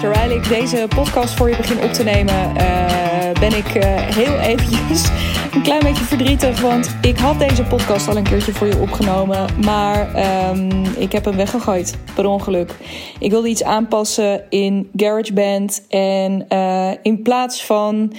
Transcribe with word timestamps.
Terwijl 0.00 0.30
ik 0.30 0.48
deze 0.48 0.86
podcast 0.88 1.34
voor 1.34 1.50
je 1.50 1.56
begin 1.56 1.82
op 1.82 1.92
te 1.92 2.02
nemen, 2.02 2.56
uh, 2.56 3.40
ben 3.40 3.56
ik 3.56 3.74
uh, 3.74 3.84
heel 3.96 4.38
eventjes 4.38 5.08
een 5.54 5.62
klein 5.62 5.82
beetje 5.82 6.04
verdrietig. 6.04 6.60
Want 6.60 6.96
ik 7.02 7.18
had 7.18 7.38
deze 7.38 7.62
podcast 7.62 8.08
al 8.08 8.16
een 8.16 8.22
keertje 8.22 8.52
voor 8.52 8.66
je 8.66 8.78
opgenomen. 8.78 9.46
Maar 9.64 10.08
um, 10.50 10.84
ik 10.96 11.12
heb 11.12 11.24
hem 11.24 11.36
weggegooid, 11.36 11.98
per 12.14 12.26
ongeluk. 12.26 12.74
Ik 13.18 13.30
wilde 13.30 13.48
iets 13.48 13.62
aanpassen 13.62 14.44
in 14.48 14.90
GarageBand. 14.96 15.86
En 15.88 16.46
uh, 16.48 16.90
in 17.02 17.22
plaats 17.22 17.64
van 17.64 18.12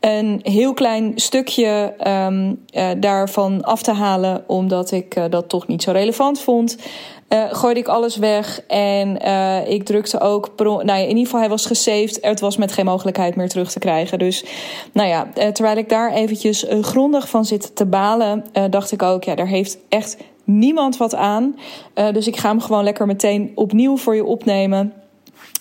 een 0.00 0.40
heel 0.42 0.74
klein 0.74 1.12
stukje 1.14 1.94
um, 2.06 2.64
daarvan 3.00 3.62
af 3.62 3.82
te 3.82 3.92
halen, 3.92 4.44
omdat 4.46 4.90
ik 4.92 5.30
dat 5.30 5.48
toch 5.48 5.66
niet 5.66 5.82
zo 5.82 5.90
relevant 5.90 6.40
vond 6.40 6.76
uh, 7.28 7.44
gooide 7.50 7.80
ik 7.80 7.88
alles 7.88 8.16
weg. 8.16 8.60
En 8.66 9.26
uh, 9.26 9.68
ik 9.68 9.84
drukte 9.84 10.20
ook. 10.20 10.52
Nou 10.56 10.86
ja, 10.86 10.94
in 10.94 11.08
ieder 11.08 11.24
geval, 11.24 11.40
hij 11.40 11.48
was 11.48 11.66
gesaved. 11.66 12.18
Het 12.20 12.40
was 12.40 12.56
met 12.56 12.72
geen 12.72 12.84
mogelijkheid 12.84 13.36
meer 13.36 13.48
terug 13.48 13.70
te 13.70 13.78
krijgen. 13.78 14.18
Dus 14.18 14.44
nou 14.92 15.08
ja, 15.08 15.26
uh, 15.38 15.46
terwijl 15.46 15.76
ik 15.76 15.88
daar 15.88 16.12
eventjes 16.12 16.66
grondig 16.68 17.28
van 17.28 17.44
zit 17.44 17.76
te 17.76 17.86
balen, 17.86 18.44
dacht 18.70 18.92
ik 18.92 19.02
ook, 19.02 19.24
ja, 19.24 19.34
daar 19.34 19.46
heeft 19.46 19.78
echt 19.88 20.16
niemand 20.44 20.96
wat 20.96 21.14
aan. 21.14 21.56
dus 22.12 22.26
ik 22.26 22.36
ga 22.36 22.48
hem 22.48 22.60
gewoon 22.60 22.84
lekker 22.84 23.06
meteen 23.06 23.52
opnieuw 23.54 23.96
voor 23.96 24.14
je 24.14 24.24
opnemen. 24.24 24.92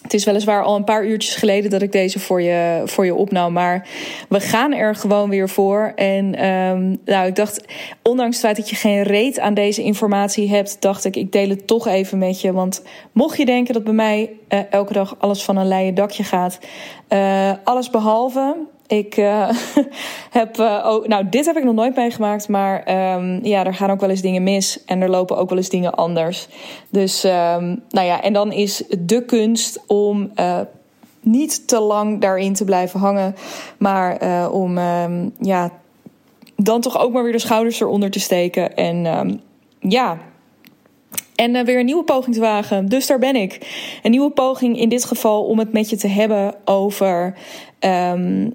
Het 0.06 0.14
is 0.14 0.24
weliswaar 0.24 0.64
al 0.64 0.76
een 0.76 0.84
paar 0.84 1.06
uurtjes 1.06 1.36
geleden 1.36 1.70
dat 1.70 1.82
ik 1.82 1.92
deze 1.92 2.20
voor 2.20 2.42
je, 2.42 2.82
voor 2.86 3.06
je 3.06 3.16
opnam. 3.16 3.54
Maar 3.54 3.88
we 4.30 4.40
gaan 4.40 4.74
er 4.74 4.96
gewoon 4.96 5.30
weer 5.30 5.50
voor. 5.50 5.92
En 5.96 6.46
um, 6.50 6.98
nou, 7.06 7.28
ik 7.28 7.36
dacht, 7.36 7.66
ondanks 8.02 8.36
het 8.36 8.46
feit 8.46 8.56
dat 8.56 8.70
je 8.70 8.76
geen 8.76 9.04
reet 9.04 9.40
aan 9.40 9.54
deze 9.54 9.84
informatie 9.84 10.50
hebt, 10.50 10.82
dacht 10.82 11.06
ik, 11.06 11.16
ik 11.16 11.32
deel 11.32 11.50
het 11.50 11.68
toch 11.68 11.88
even 11.88 12.18
met 12.18 12.42
je. 12.42 12.52
Want 12.52 12.84
mocht 13.12 13.38
je 13.38 13.46
denken 13.46 13.74
dat 13.74 13.84
bij 13.84 13.94
mij 13.94 14.32
uh, 14.50 14.60
elke 14.70 14.94
dag 14.94 15.16
alles 15.18 15.44
van 15.44 15.58
een 15.58 15.68
leien 15.68 15.96
dakje 15.96 16.24
gaat, 16.24 16.60
uh, 17.10 17.52
alles 17.64 17.90
behalve. 17.90 18.56
Ik 18.88 19.18
uh, 19.18 19.50
heb, 20.40 20.58
uh, 20.58 20.86
oh, 20.88 21.06
nou, 21.06 21.30
dit 21.30 21.46
heb 21.46 21.58
ik 21.58 21.64
nog 21.64 21.76
nooit 21.76 21.96
meegemaakt, 21.96 22.48
maar 22.48 22.78
um, 23.16 23.40
ja, 23.46 23.66
er 23.66 23.74
gaan 23.74 23.92
ook 23.92 24.00
wel 24.00 24.10
eens 24.10 24.22
dingen 24.22 24.44
mis 24.44 24.84
en 24.86 25.02
er 25.02 25.10
lopen 25.10 25.38
ook 25.38 25.50
wel 25.50 25.58
eens 25.58 25.70
dingen 25.70 25.94
anders. 25.94 26.48
Dus, 26.90 27.24
um, 27.24 27.84
nou 27.90 28.06
ja, 28.06 28.22
en 28.22 28.34
dan 28.34 28.52
is 28.52 28.84
de 29.00 29.26
kunst 29.26 29.84
om 29.88 30.32
uh, 30.40 30.60
niet 31.20 31.68
te 31.68 31.80
lang 31.80 32.22
daarin 32.22 32.54
te 32.54 32.66
blijven 32.66 33.00
hangen, 33.00 33.36
maar 33.78 34.50
om, 34.52 34.78
um, 34.78 35.34
ja, 35.40 35.72
dan 36.56 36.82
toch 36.82 37.00
ook 37.00 37.14
maar 37.14 37.24
weer 37.24 37.32
de 37.32 37.40
schouders 37.40 37.80
eronder 37.80 38.12
te 38.12 38.20
steken 38.20 38.76
en 38.76 39.42
ja, 39.80 40.18
en 41.36 41.56
uh, 41.56 41.62
weer 41.62 41.80
een 41.80 41.86
nieuwe 41.86 42.04
poging 42.04 42.36
te 42.36 42.42
wagen. 42.42 42.86
Dus 42.86 43.08
daar 43.08 43.20
ben 43.20 43.36
ik. 43.36 43.60
Een 44.04 44.12
nieuwe 44.12 44.32
poging 44.32 44.80
in 44.80 44.90
dit 44.90 45.06
geval 45.06 45.44
om 45.44 45.60
het 45.60 45.74
met 45.74 45.90
je 45.90 45.96
te 45.96 46.08
hebben 46.08 46.56
over 46.66 47.34
um, 47.80 48.54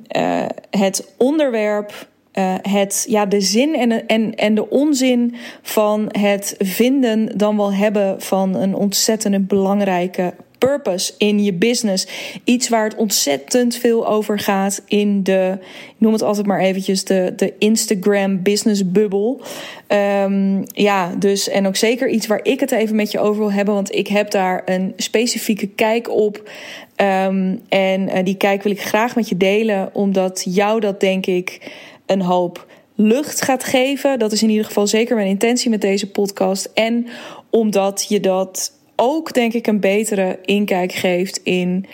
het 0.70 1.14
onderwerp. 1.16 2.08
Uh, 2.34 2.54
het, 2.62 3.06
ja, 3.08 3.26
de 3.26 3.40
zin 3.40 3.74
en, 3.74 4.06
en, 4.06 4.34
en 4.34 4.54
de 4.54 4.70
onzin 4.70 5.34
van 5.62 6.06
het 6.18 6.54
vinden 6.58 7.38
dan 7.38 7.56
wel 7.56 7.72
hebben 7.72 8.20
van 8.20 8.54
een 8.54 8.74
ontzettend 8.74 9.46
belangrijke 9.46 10.34
purpose 10.60 11.12
in 11.18 11.44
je 11.44 11.52
business. 11.52 12.06
Iets 12.44 12.68
waar 12.68 12.84
het 12.84 12.96
ontzettend 12.96 13.76
veel 13.76 14.08
over 14.08 14.38
gaat 14.38 14.82
in 14.86 15.22
de, 15.22 15.58
ik 15.60 15.94
noem 15.98 16.12
het 16.12 16.22
altijd 16.22 16.46
maar 16.46 16.60
eventjes, 16.60 17.04
de, 17.04 17.32
de 17.36 17.54
Instagram 17.58 18.42
business 18.42 18.90
bubbel. 18.90 19.40
Um, 19.88 20.62
ja, 20.66 21.14
dus 21.18 21.48
en 21.48 21.66
ook 21.66 21.76
zeker 21.76 22.08
iets 22.08 22.26
waar 22.26 22.40
ik 22.42 22.60
het 22.60 22.70
even 22.70 22.96
met 22.96 23.10
je 23.10 23.18
over 23.18 23.40
wil 23.40 23.52
hebben, 23.52 23.74
want 23.74 23.94
ik 23.94 24.08
heb 24.08 24.30
daar 24.30 24.62
een 24.64 24.92
specifieke 24.96 25.66
kijk 25.66 26.10
op. 26.10 26.50
Um, 26.96 27.60
en 27.68 28.00
uh, 28.08 28.24
die 28.24 28.36
kijk 28.36 28.62
wil 28.62 28.72
ik 28.72 28.82
graag 28.82 29.14
met 29.14 29.28
je 29.28 29.36
delen, 29.36 29.90
omdat 29.92 30.46
jou 30.48 30.80
dat 30.80 31.00
denk 31.00 31.26
ik 31.26 31.72
een 32.06 32.22
hoop 32.22 32.66
lucht 32.94 33.42
gaat 33.42 33.64
geven. 33.64 34.18
Dat 34.18 34.32
is 34.32 34.42
in 34.42 34.50
ieder 34.50 34.64
geval 34.64 34.86
zeker 34.86 35.16
mijn 35.16 35.28
intentie 35.28 35.70
met 35.70 35.80
deze 35.80 36.10
podcast. 36.10 36.70
En 36.74 37.06
omdat 37.50 38.06
je 38.08 38.20
dat 38.20 38.72
ook, 39.00 39.32
denk 39.32 39.52
ik, 39.52 39.66
een 39.66 39.80
betere 39.80 40.38
inkijk 40.44 40.92
geeft 40.92 41.40
in 41.42 41.86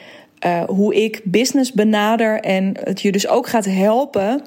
uh, 0.46 0.62
hoe 0.62 0.94
ik 0.94 1.20
business 1.24 1.72
benader. 1.72 2.40
En 2.40 2.74
het 2.80 3.00
je 3.00 3.12
dus 3.12 3.28
ook 3.28 3.46
gaat 3.46 3.64
helpen 3.64 4.42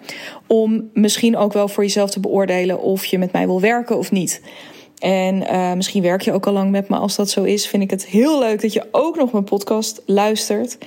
om 0.48 0.90
misschien 0.94 1.38
ook 1.38 1.54
wel 1.54 1.68
voor 1.68 1.84
jezelf 1.84 2.10
te 2.10 2.20
beoordelen 2.20 2.82
of 2.82 3.06
je 3.06 3.18
met 3.18 3.32
mij 3.32 3.46
wil 3.46 3.62
werken 3.62 3.98
of 3.98 4.12
niet. 4.12 4.42
En 5.00 5.36
uh, 5.42 5.74
misschien 5.74 6.02
werk 6.02 6.22
je 6.22 6.32
ook 6.32 6.48
al 6.48 6.54
lang 6.54 6.72
met 6.72 6.90
me. 6.90 6.98
Als 6.98 7.16
dat 7.16 7.30
zo 7.30 7.44
is, 7.44 7.68
vind 7.68 7.84
ik 7.84 7.90
het 7.90 8.06
heel 8.06 8.40
leuk 8.40 8.62
dat 8.62 8.74
je 8.74 8.88
ook 8.92 9.18
nog 9.18 9.32
mijn 9.32 9.44
podcast 9.44 10.02
luistert. 10.06 10.78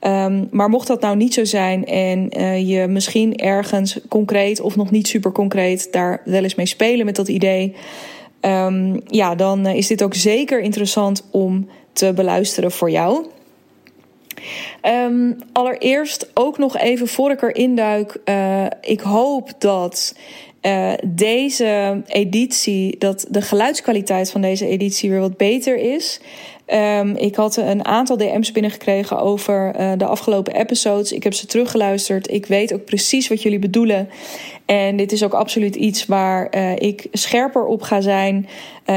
Um, 0.00 0.48
maar 0.50 0.68
mocht 0.68 0.86
dat 0.86 1.00
nou 1.00 1.16
niet 1.16 1.34
zo 1.34 1.44
zijn 1.44 1.84
en 1.84 2.38
uh, 2.38 2.68
je 2.68 2.86
misschien 2.86 3.36
ergens 3.36 3.98
concreet 4.08 4.60
of 4.60 4.76
nog 4.76 4.90
niet 4.90 5.08
super 5.08 5.32
concreet 5.32 5.88
daar 5.92 6.22
wel 6.24 6.42
eens 6.42 6.54
mee 6.54 6.66
spelen 6.66 7.06
met 7.06 7.16
dat 7.16 7.28
idee. 7.28 7.74
Um, 8.40 9.00
ja, 9.06 9.34
dan 9.34 9.66
is 9.66 9.86
dit 9.86 10.02
ook 10.02 10.14
zeker 10.14 10.60
interessant 10.60 11.24
om 11.30 11.68
te 11.92 12.12
beluisteren 12.12 12.70
voor 12.70 12.90
jou. 12.90 13.26
Um, 14.86 15.38
allereerst 15.52 16.30
ook 16.34 16.58
nog 16.58 16.76
even 16.76 17.08
voor 17.08 17.30
ik 17.30 17.42
erin 17.42 17.76
duik. 17.76 18.16
Uh, 18.24 18.66
ik 18.80 19.00
hoop 19.00 19.52
dat 19.58 20.14
uh, 20.62 20.92
deze 21.04 22.02
editie, 22.06 22.98
dat 22.98 23.26
de 23.28 23.42
geluidskwaliteit 23.42 24.30
van 24.30 24.40
deze 24.40 24.66
editie 24.66 25.10
weer 25.10 25.20
wat 25.20 25.36
beter 25.36 25.76
is. 25.76 26.20
Um, 26.66 27.16
ik 27.16 27.34
had 27.34 27.56
een 27.56 27.84
aantal 27.84 28.16
DM's 28.16 28.52
binnengekregen 28.52 29.18
over 29.18 29.80
uh, 29.80 29.92
de 29.96 30.04
afgelopen 30.04 30.54
episodes. 30.54 31.12
Ik 31.12 31.22
heb 31.22 31.34
ze 31.34 31.46
teruggeluisterd. 31.46 32.30
Ik 32.30 32.46
weet 32.46 32.72
ook 32.74 32.84
precies 32.84 33.28
wat 33.28 33.42
jullie 33.42 33.58
bedoelen. 33.58 34.08
En 34.66 34.96
dit 34.96 35.12
is 35.12 35.24
ook 35.24 35.32
absoluut 35.32 35.76
iets 35.76 36.06
waar 36.06 36.48
uh, 36.54 36.76
ik 36.76 37.06
scherper 37.12 37.66
op 37.66 37.82
ga 37.82 38.00
zijn. 38.00 38.48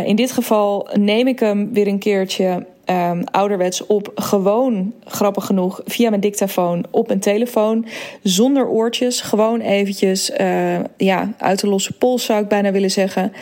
In 0.06 0.16
dit 0.16 0.32
geval 0.32 0.90
neem 0.94 1.28
ik 1.28 1.40
hem 1.40 1.74
weer 1.74 1.88
een 1.88 2.00
keertje 2.00 2.66
um, 2.86 3.24
ouderwets 3.24 3.86
op. 3.86 4.12
Gewoon, 4.16 4.94
grappig 5.06 5.46
genoeg, 5.46 5.82
via 5.86 6.10
mijn 6.10 6.22
dictafoon 6.22 6.86
op 6.92 7.08
mijn 7.08 7.20
telefoon. 7.20 7.86
Zonder 8.24 8.68
oortjes. 8.68 9.22
Gewoon 9.22 9.60
eventjes 9.60 10.32
uh, 10.42 10.80
ja, 10.98 11.34
uit 11.38 11.60
de 11.60 11.68
losse 11.68 11.94
pols 11.94 12.26
zou 12.26 12.42
ik 12.42 12.48
bijna 12.48 12.72
willen 12.72 12.92
zeggen. 12.92 13.34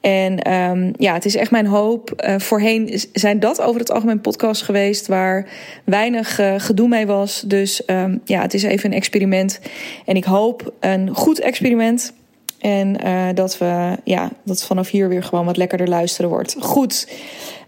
En 0.00 0.52
um, 0.52 0.92
ja, 0.98 1.14
het 1.14 1.24
is 1.24 1.36
echt 1.36 1.50
mijn 1.50 1.66
hoop. 1.66 2.22
Uh, 2.28 2.38
voorheen 2.38 3.00
zijn 3.12 3.40
dat 3.40 3.60
over 3.60 3.80
het 3.80 3.90
algemeen 3.90 4.20
podcast 4.20 4.62
geweest 4.62 5.06
waar 5.06 5.48
weinig 5.84 6.40
uh, 6.40 6.54
gedoe 6.56 6.88
mee 6.88 7.06
was. 7.06 7.42
Dus 7.46 7.82
um, 7.86 8.20
ja, 8.24 8.40
het 8.40 8.54
is 8.54 8.62
even 8.62 8.90
een 8.90 8.96
experiment. 8.96 9.60
En 10.04 10.16
ik 10.16 10.24
hoop 10.24 10.72
een 10.80 11.14
goed 11.14 11.40
experiment. 11.40 12.12
En 12.64 13.06
uh, 13.06 13.28
dat 13.34 13.58
we 13.58 13.96
ja, 14.04 14.30
dat 14.42 14.64
vanaf 14.64 14.90
hier 14.90 15.08
weer 15.08 15.22
gewoon 15.22 15.44
wat 15.44 15.56
lekkerder 15.56 15.88
luisteren 15.88 16.30
wordt. 16.30 16.56
Goed. 16.60 17.08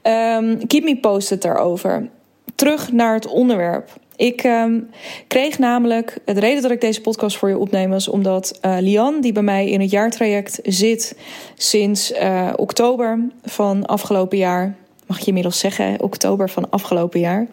Um, 0.03 0.67
keep 0.67 0.84
me 0.84 0.99
posted 1.01 1.43
daarover. 1.43 2.09
Terug 2.55 2.93
naar 2.93 3.15
het 3.15 3.27
onderwerp. 3.27 3.91
Ik 4.17 4.45
um, 4.45 4.91
kreeg 5.27 5.59
namelijk. 5.59 6.19
De 6.25 6.41
reden 6.41 6.62
dat 6.62 6.71
ik 6.71 6.81
deze 6.81 7.01
podcast 7.01 7.37
voor 7.37 7.49
je 7.49 7.59
opneem 7.59 7.91
was 7.91 8.09
omdat 8.09 8.59
uh, 8.62 8.77
Lian, 8.81 9.21
die 9.21 9.33
bij 9.33 9.43
mij 9.43 9.71
in 9.71 9.81
het 9.81 9.91
jaartraject 9.91 10.61
zit 10.62 11.17
sinds 11.55 12.13
uh, 12.13 12.53
oktober 12.57 13.19
van 13.45 13.87
afgelopen 13.87 14.39
jaar. 14.39 14.75
Mag 15.07 15.19
je 15.19 15.27
inmiddels 15.27 15.59
zeggen, 15.59 16.03
oktober 16.03 16.51
van 16.51 16.71
afgelopen 16.71 17.21
jaar. 17.21 17.47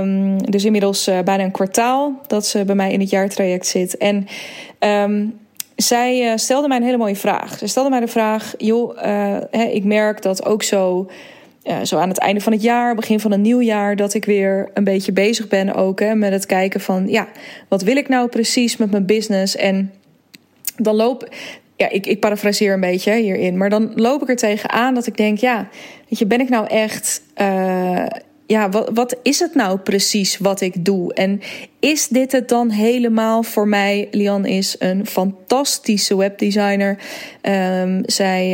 Um, 0.00 0.50
dus 0.50 0.64
inmiddels 0.64 1.04
bijna 1.04 1.44
een 1.44 1.50
kwartaal 1.50 2.12
dat 2.26 2.46
ze 2.46 2.64
bij 2.64 2.74
mij 2.74 2.92
in 2.92 3.00
het 3.00 3.10
jaartraject 3.10 3.66
zit. 3.66 3.96
En 3.96 4.28
zij 5.82 6.36
stelde 6.38 6.68
mij 6.68 6.76
een 6.76 6.82
hele 6.82 6.96
mooie 6.96 7.16
vraag. 7.16 7.58
Ze 7.58 7.66
stelde 7.66 7.90
mij 7.90 8.00
de 8.00 8.08
vraag: 8.08 8.54
joh, 8.56 9.02
hè, 9.50 9.62
ik 9.62 9.84
merk 9.84 10.22
dat 10.22 10.44
ook 10.44 10.62
zo 10.62 11.08
uh, 11.68 11.76
zo 11.82 11.96
aan 11.96 12.08
het 12.08 12.18
einde 12.18 12.40
van 12.40 12.52
het 12.52 12.62
jaar, 12.62 12.94
begin 12.94 13.20
van 13.20 13.32
een 13.32 13.40
nieuw 13.40 13.60
jaar, 13.60 13.96
dat 13.96 14.14
ik 14.14 14.24
weer 14.24 14.70
een 14.74 14.84
beetje 14.84 15.12
bezig 15.12 15.48
ben 15.48 15.74
ook 15.74 16.00
hè, 16.00 16.14
met 16.14 16.32
het 16.32 16.46
kijken 16.46 16.80
van, 16.80 17.08
ja, 17.08 17.28
wat 17.68 17.82
wil 17.82 17.96
ik 17.96 18.08
nou 18.08 18.28
precies 18.28 18.76
met 18.76 18.90
mijn 18.90 19.06
business? 19.06 19.56
En 19.56 19.92
dan 20.76 20.94
loop, 20.94 21.28
ja, 21.76 21.88
ik, 21.90 22.06
ik 22.06 22.20
parafraseer 22.20 22.72
een 22.72 22.80
beetje 22.80 23.14
hierin, 23.14 23.56
maar 23.56 23.70
dan 23.70 23.92
loop 23.94 24.22
ik 24.22 24.28
er 24.28 24.36
tegenaan 24.36 24.94
dat 24.94 25.06
ik 25.06 25.16
denk, 25.16 25.38
ja, 25.38 25.68
weet 26.08 26.28
ben 26.28 26.40
ik 26.40 26.48
nou 26.48 26.66
echt, 26.66 27.22
ja, 28.46 28.68
wat, 28.70 28.90
wat 28.94 29.16
is 29.22 29.38
het 29.38 29.54
nou 29.54 29.78
precies 29.78 30.38
wat 30.38 30.60
ik 30.60 30.84
doe? 30.84 31.14
En 31.14 31.40
is 31.80 32.08
dit 32.08 32.32
het 32.32 32.48
dan 32.48 32.70
helemaal 32.70 33.42
voor 33.42 33.68
mij? 33.68 34.08
Lian 34.10 34.46
is 34.46 34.76
een 34.78 35.06
fantastische 35.06 36.16
webdesigner. 36.16 36.98
Um, 37.42 38.02
zij 38.06 38.50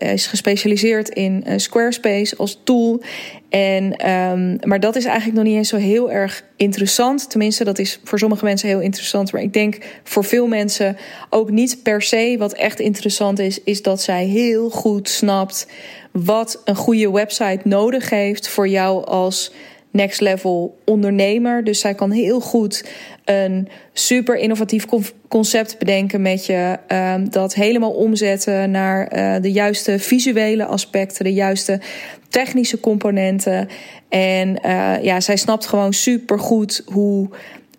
uh, 0.00 0.12
is 0.12 0.26
gespecialiseerd 0.26 1.08
in 1.08 1.44
uh, 1.46 1.52
Squarespace 1.56 2.36
als 2.36 2.60
tool. 2.64 3.02
En, 3.48 4.10
um, 4.10 4.58
maar 4.62 4.80
dat 4.80 4.96
is 4.96 5.04
eigenlijk 5.04 5.36
nog 5.36 5.46
niet 5.46 5.56
eens 5.56 5.68
zo 5.68 5.76
heel 5.76 6.10
erg 6.10 6.44
interessant. 6.56 7.30
Tenminste, 7.30 7.64
dat 7.64 7.78
is 7.78 8.00
voor 8.04 8.18
sommige 8.18 8.44
mensen 8.44 8.68
heel 8.68 8.80
interessant. 8.80 9.32
Maar 9.32 9.42
ik 9.42 9.52
denk 9.52 9.78
voor 10.04 10.24
veel 10.24 10.46
mensen 10.46 10.96
ook 11.30 11.50
niet 11.50 11.82
per 11.82 12.02
se. 12.02 12.36
Wat 12.38 12.52
echt 12.52 12.80
interessant 12.80 13.38
is, 13.38 13.62
is 13.62 13.82
dat 13.82 14.02
zij 14.02 14.24
heel 14.24 14.70
goed 14.70 15.08
snapt 15.08 15.66
wat 16.12 16.60
een 16.64 16.76
goede 16.76 17.10
website 17.10 17.60
nodig 17.64 18.10
heeft 18.10 18.48
voor 18.48 18.68
jou 18.68 19.04
als 19.06 19.52
next 19.90 20.20
level 20.20 20.78
ondernemer. 20.84 21.64
Dus 21.64 21.80
zij 21.80 21.94
kan 21.94 22.10
heel 22.10 22.40
goed 22.40 22.84
een 23.24 23.68
super 23.92 24.36
innovatief 24.36 24.86
concept 25.28 25.78
bedenken 25.78 26.22
met 26.22 26.46
je. 26.46 26.78
Um, 26.88 27.30
dat 27.30 27.54
helemaal 27.54 27.92
omzetten 27.92 28.70
naar 28.70 29.12
uh, 29.16 29.42
de 29.42 29.52
juiste 29.52 29.98
visuele 29.98 30.64
aspecten, 30.64 31.24
de 31.24 31.32
juiste 31.32 31.80
technische 32.28 32.80
componenten. 32.80 33.68
En 34.08 34.58
uh, 34.66 35.02
ja, 35.02 35.20
zij 35.20 35.36
snapt 35.36 35.66
gewoon 35.66 35.92
super 35.92 36.38
goed 36.38 36.82
hoe. 36.86 37.28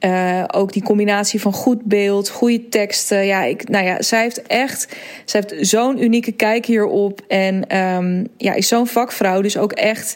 Uh, 0.05 0.43
ook 0.47 0.73
die 0.73 0.83
combinatie 0.83 1.41
van 1.41 1.53
goed 1.53 1.83
beeld, 1.83 2.29
goede 2.29 2.67
teksten. 2.69 3.25
Ja, 3.25 3.43
ik, 3.43 3.69
nou 3.69 3.85
ja, 3.85 4.01
zij 4.01 4.21
heeft 4.21 4.41
echt, 4.41 4.95
zij 5.25 5.43
heeft 5.43 5.69
zo'n 5.69 6.03
unieke 6.03 6.31
kijk 6.31 6.65
hierop. 6.65 7.21
En 7.27 7.77
um, 7.77 8.27
ja, 8.37 8.53
is 8.53 8.67
zo'n 8.67 8.87
vakvrouw. 8.87 9.41
Dus 9.41 9.57
ook 9.57 9.71
echt 9.71 10.15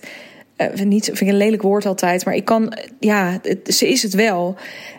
uh, 0.58 0.86
niet, 0.86 1.06
vind 1.06 1.22
ik 1.22 1.28
een 1.28 1.38
lelijk 1.38 1.62
woord 1.62 1.86
altijd, 1.86 2.26
maar 2.26 2.36
ik 2.36 2.46
kan, 2.46 2.78
ja, 3.00 3.40
het, 3.42 3.76
ze 3.76 3.90
is 3.90 4.04
het 4.04 4.14
wel. 4.14 4.56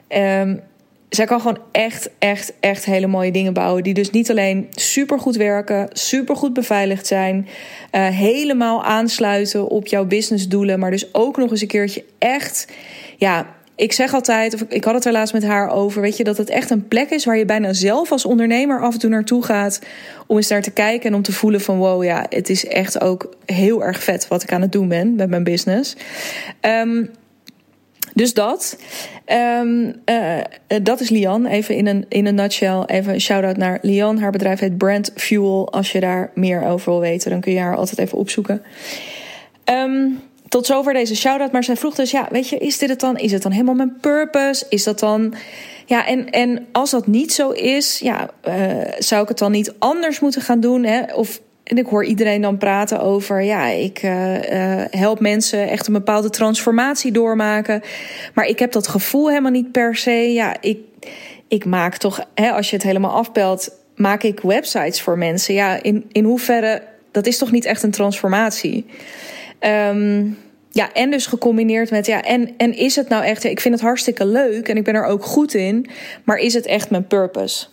Um, 0.08 0.60
zij 1.08 1.26
kan 1.26 1.40
gewoon 1.40 1.58
echt, 1.72 2.10
echt, 2.18 2.52
echt 2.60 2.84
hele 2.84 3.06
mooie 3.06 3.30
dingen 3.30 3.52
bouwen. 3.52 3.82
Die 3.82 3.94
dus 3.94 4.10
niet 4.10 4.30
alleen 4.30 4.66
super 4.70 5.18
goed 5.18 5.36
werken, 5.36 5.88
super 5.92 6.36
goed 6.36 6.52
beveiligd 6.52 7.06
zijn, 7.06 7.48
uh, 7.92 8.06
helemaal 8.06 8.84
aansluiten 8.84 9.68
op 9.68 9.86
jouw 9.86 10.04
businessdoelen, 10.04 10.78
maar 10.78 10.90
dus 10.90 11.14
ook 11.14 11.36
nog 11.36 11.50
eens 11.50 11.60
een 11.60 11.66
keertje 11.66 12.04
echt, 12.18 12.68
ja, 13.16 13.54
ik 13.76 13.92
zeg 13.92 14.14
altijd, 14.14 14.54
of 14.54 14.64
ik 14.68 14.84
had 14.84 14.94
het 14.94 15.04
er 15.04 15.12
laatst 15.12 15.34
met 15.34 15.44
haar 15.44 15.70
over, 15.70 16.02
weet 16.02 16.16
je, 16.16 16.24
dat 16.24 16.36
het 16.36 16.50
echt 16.50 16.70
een 16.70 16.88
plek 16.88 17.10
is 17.10 17.24
waar 17.24 17.38
je 17.38 17.44
bijna 17.44 17.72
zelf 17.72 18.12
als 18.12 18.24
ondernemer 18.24 18.80
af 18.80 18.92
en 18.92 19.00
toe 19.00 19.10
naartoe 19.10 19.42
gaat 19.44 19.80
om 20.26 20.36
eens 20.36 20.48
naar 20.48 20.62
te 20.62 20.70
kijken 20.70 21.08
en 21.08 21.14
om 21.14 21.22
te 21.22 21.32
voelen 21.32 21.60
van 21.60 21.76
wow, 21.76 22.04
ja, 22.04 22.26
het 22.28 22.48
is 22.48 22.66
echt 22.66 23.00
ook 23.00 23.34
heel 23.44 23.84
erg 23.84 24.02
vet 24.02 24.28
wat 24.28 24.42
ik 24.42 24.52
aan 24.52 24.60
het 24.60 24.72
doen 24.72 24.88
ben 24.88 25.14
met 25.14 25.28
mijn 25.28 25.44
business. 25.44 25.96
Um, 26.60 27.10
dus 28.14 28.34
dat. 28.34 28.78
Um, 29.62 29.94
dat 30.82 31.00
is 31.00 31.08
Lian. 31.08 31.46
Even 31.46 31.74
in 31.74 31.86
een, 31.86 32.06
in 32.08 32.26
een 32.26 32.34
nutshell. 32.34 32.82
Even 32.86 33.12
een 33.12 33.20
shout-out 33.20 33.56
naar 33.56 33.78
Lian. 33.82 34.18
Haar 34.18 34.30
bedrijf 34.30 34.60
heet 34.60 34.78
Brand 34.78 35.12
Fuel. 35.14 35.72
Als 35.72 35.92
je 35.92 36.00
daar 36.00 36.30
meer 36.34 36.64
over 36.64 36.90
wil 36.90 37.00
weten, 37.00 37.30
dan 37.30 37.40
kun 37.40 37.52
je 37.52 37.58
haar 37.58 37.76
altijd 37.76 37.98
even 37.98 38.18
opzoeken. 38.18 38.62
Um, 39.64 40.20
tot 40.48 40.66
zover 40.66 40.92
deze 40.92 41.16
shout-out. 41.16 41.52
Maar 41.52 41.64
zij 41.64 41.76
vroeg 41.76 41.94
dus, 41.94 42.10
ja, 42.10 42.28
weet 42.30 42.48
je, 42.48 42.58
is 42.58 42.78
dit 42.78 42.88
het 42.88 43.00
dan? 43.00 43.16
Is 43.16 43.32
het 43.32 43.42
dan 43.42 43.52
helemaal 43.52 43.74
mijn 43.74 43.96
purpose? 44.00 44.66
Is 44.68 44.84
dat 44.84 44.98
dan... 44.98 45.34
Ja, 45.86 46.06
en, 46.06 46.30
en 46.30 46.66
als 46.72 46.90
dat 46.90 47.06
niet 47.06 47.32
zo 47.32 47.50
is, 47.50 47.98
ja, 47.98 48.30
uh, 48.48 48.54
zou 48.98 49.22
ik 49.22 49.28
het 49.28 49.38
dan 49.38 49.52
niet 49.52 49.74
anders 49.78 50.20
moeten 50.20 50.42
gaan 50.42 50.60
doen? 50.60 50.84
Hè? 50.84 51.14
Of 51.14 51.40
en 51.66 51.78
ik 51.78 51.86
hoor 51.86 52.04
iedereen 52.04 52.40
dan 52.40 52.56
praten 52.56 53.00
over, 53.00 53.42
ja, 53.42 53.66
ik 53.66 54.02
uh, 54.02 54.34
uh, 54.34 54.84
help 54.90 55.20
mensen 55.20 55.68
echt 55.68 55.86
een 55.86 55.92
bepaalde 55.92 56.30
transformatie 56.30 57.12
doormaken. 57.12 57.82
Maar 58.34 58.46
ik 58.46 58.58
heb 58.58 58.72
dat 58.72 58.88
gevoel 58.88 59.28
helemaal 59.28 59.50
niet 59.50 59.72
per 59.72 59.96
se. 59.96 60.32
Ja, 60.32 60.56
ik, 60.60 60.78
ik 61.48 61.64
maak 61.64 61.96
toch, 61.96 62.26
hè, 62.34 62.50
als 62.50 62.70
je 62.70 62.76
het 62.76 62.84
helemaal 62.84 63.10
afbelt, 63.10 63.70
maak 63.94 64.22
ik 64.22 64.40
websites 64.40 65.00
voor 65.00 65.18
mensen. 65.18 65.54
Ja, 65.54 65.82
in, 65.82 66.04
in 66.12 66.24
hoeverre, 66.24 66.82
dat 67.16 67.26
is 67.26 67.38
toch 67.38 67.50
niet 67.50 67.64
echt 67.64 67.82
een 67.82 67.90
transformatie? 67.90 68.86
Um, 69.60 70.38
ja, 70.70 70.92
en 70.92 71.10
dus 71.10 71.26
gecombineerd 71.26 71.90
met, 71.90 72.06
ja, 72.06 72.22
en, 72.22 72.54
en 72.56 72.76
is 72.76 72.96
het 72.96 73.08
nou 73.08 73.24
echt, 73.24 73.44
ik 73.44 73.60
vind 73.60 73.74
het 73.74 73.82
hartstikke 73.82 74.26
leuk 74.26 74.68
en 74.68 74.76
ik 74.76 74.84
ben 74.84 74.94
er 74.94 75.04
ook 75.04 75.24
goed 75.24 75.54
in, 75.54 75.86
maar 76.24 76.36
is 76.36 76.54
het 76.54 76.66
echt 76.66 76.90
mijn 76.90 77.06
purpose? 77.06 77.66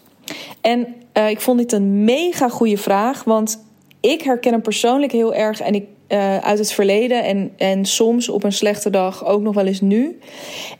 En 0.62 0.88
uh, 1.18 1.30
ik 1.30 1.42
vond 1.42 1.57
dit 1.57 1.72
een 1.72 2.04
mega 2.04 2.50
goede 2.50 2.78
vraag, 2.78 3.24
want 3.24 3.63
ik 4.00 4.22
herken 4.22 4.51
hem 4.51 4.62
persoonlijk 4.62 5.12
heel 5.12 5.34
erg 5.34 5.60
en 5.60 5.75
ik, 5.75 5.86
uh, 6.07 6.38
uit 6.38 6.60
het 6.60 6.72
verleden 6.72 7.24
en, 7.24 7.51
en 7.57 7.86
soms 7.86 8.30
op 8.30 8.44
een 8.44 8.51
slechte 8.51 8.90
dag 8.90 9.25
ook 9.25 9.42
nog 9.42 9.56
wel 9.56 9.66
eens 9.66 9.81
nu. 9.81 10.19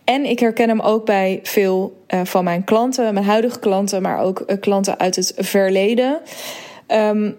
En 0.04 0.26
ik 0.26 0.40
herken 0.40 0.70
hem 0.70 0.80
ook 0.80 1.06
bij 1.06 1.40
veel 1.44 2.04
uh, 2.14 2.22
van 2.24 2.44
mijn 2.44 2.64
klanten, 2.64 3.14
mijn 3.14 3.26
huidige 3.26 3.60
klanten, 3.60 4.02
maar 4.02 4.20
ook 4.20 4.46
klanten 4.60 5.00
uit 5.00 5.16
het 5.16 5.34
verleden. 5.38 6.20
Um, 6.88 7.36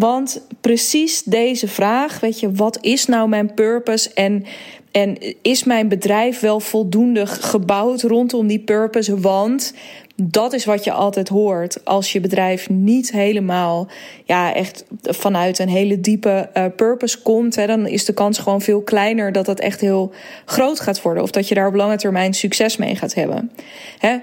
want 0.00 0.46
precies 0.60 1.22
deze 1.22 1.68
vraag, 1.68 2.20
weet 2.20 2.40
je, 2.40 2.52
wat 2.52 2.78
is 2.80 3.06
nou 3.06 3.28
mijn 3.28 3.54
purpose 3.54 4.10
en, 4.14 4.44
en 4.90 5.18
is 5.42 5.64
mijn 5.64 5.88
bedrijf 5.88 6.40
wel 6.40 6.60
voldoende 6.60 7.26
gebouwd 7.26 8.02
rondom 8.02 8.46
die 8.46 8.58
purpose? 8.58 9.20
Want 9.20 9.74
dat 10.22 10.52
is 10.52 10.64
wat 10.64 10.84
je 10.84 10.92
altijd 10.92 11.28
hoort 11.28 11.84
als 11.84 12.12
je 12.12 12.20
bedrijf 12.20 12.68
niet 12.68 13.12
helemaal, 13.12 13.88
ja, 14.24 14.54
echt 14.54 14.84
vanuit 15.02 15.58
een 15.58 15.68
hele 15.68 16.00
diepe 16.00 16.50
uh, 16.54 16.64
purpose 16.76 17.22
komt. 17.22 17.56
Hè, 17.56 17.66
dan 17.66 17.86
is 17.86 18.04
de 18.04 18.14
kans 18.14 18.38
gewoon 18.38 18.60
veel 18.60 18.82
kleiner 18.82 19.32
dat 19.32 19.46
dat 19.46 19.60
echt 19.60 19.80
heel 19.80 20.12
groot 20.44 20.80
gaat 20.80 21.02
worden. 21.02 21.22
Of 21.22 21.30
dat 21.30 21.48
je 21.48 21.54
daar 21.54 21.66
op 21.66 21.74
lange 21.74 21.96
termijn 21.96 22.34
succes 22.34 22.76
mee 22.76 22.96
gaat 22.96 23.14
hebben. 23.14 23.50
Hè? 23.98 24.16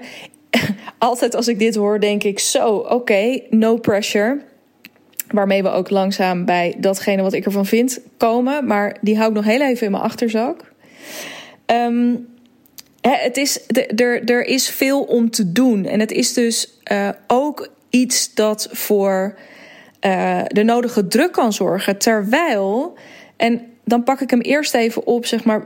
altijd 0.98 1.34
als 1.34 1.48
ik 1.48 1.58
dit 1.58 1.74
hoor, 1.74 2.00
denk 2.00 2.24
ik 2.24 2.38
zo, 2.38 2.76
oké, 2.76 3.40
no 3.50 3.76
pressure. 3.76 4.46
Waarmee 5.28 5.62
we 5.62 5.70
ook 5.70 5.90
langzaam 5.90 6.44
bij 6.44 6.74
datgene 6.78 7.22
wat 7.22 7.32
ik 7.32 7.44
ervan 7.44 7.66
vind 7.66 8.00
komen. 8.16 8.66
Maar 8.66 8.96
die 9.00 9.16
hou 9.16 9.28
ik 9.28 9.34
nog 9.36 9.44
heel 9.44 9.62
even 9.62 9.86
in 9.86 9.92
mijn 9.92 10.02
achterzak. 10.02 10.72
Um, 11.66 12.26
het 13.00 13.36
is, 13.36 13.60
er, 13.96 14.24
er 14.24 14.44
is 14.44 14.68
veel 14.68 15.02
om 15.02 15.30
te 15.30 15.52
doen. 15.52 15.84
En 15.84 16.00
het 16.00 16.10
is 16.10 16.32
dus 16.32 16.78
uh, 16.92 17.08
ook 17.26 17.68
iets 17.90 18.34
dat 18.34 18.68
voor 18.72 19.38
uh, 20.06 20.40
de 20.46 20.62
nodige 20.62 21.08
druk 21.08 21.32
kan 21.32 21.52
zorgen. 21.52 21.98
Terwijl, 21.98 22.94
en 23.36 23.66
dan 23.84 24.02
pak 24.02 24.20
ik 24.20 24.30
hem 24.30 24.40
eerst 24.40 24.74
even 24.74 25.06
op, 25.06 25.26
zeg 25.26 25.44
maar, 25.44 25.62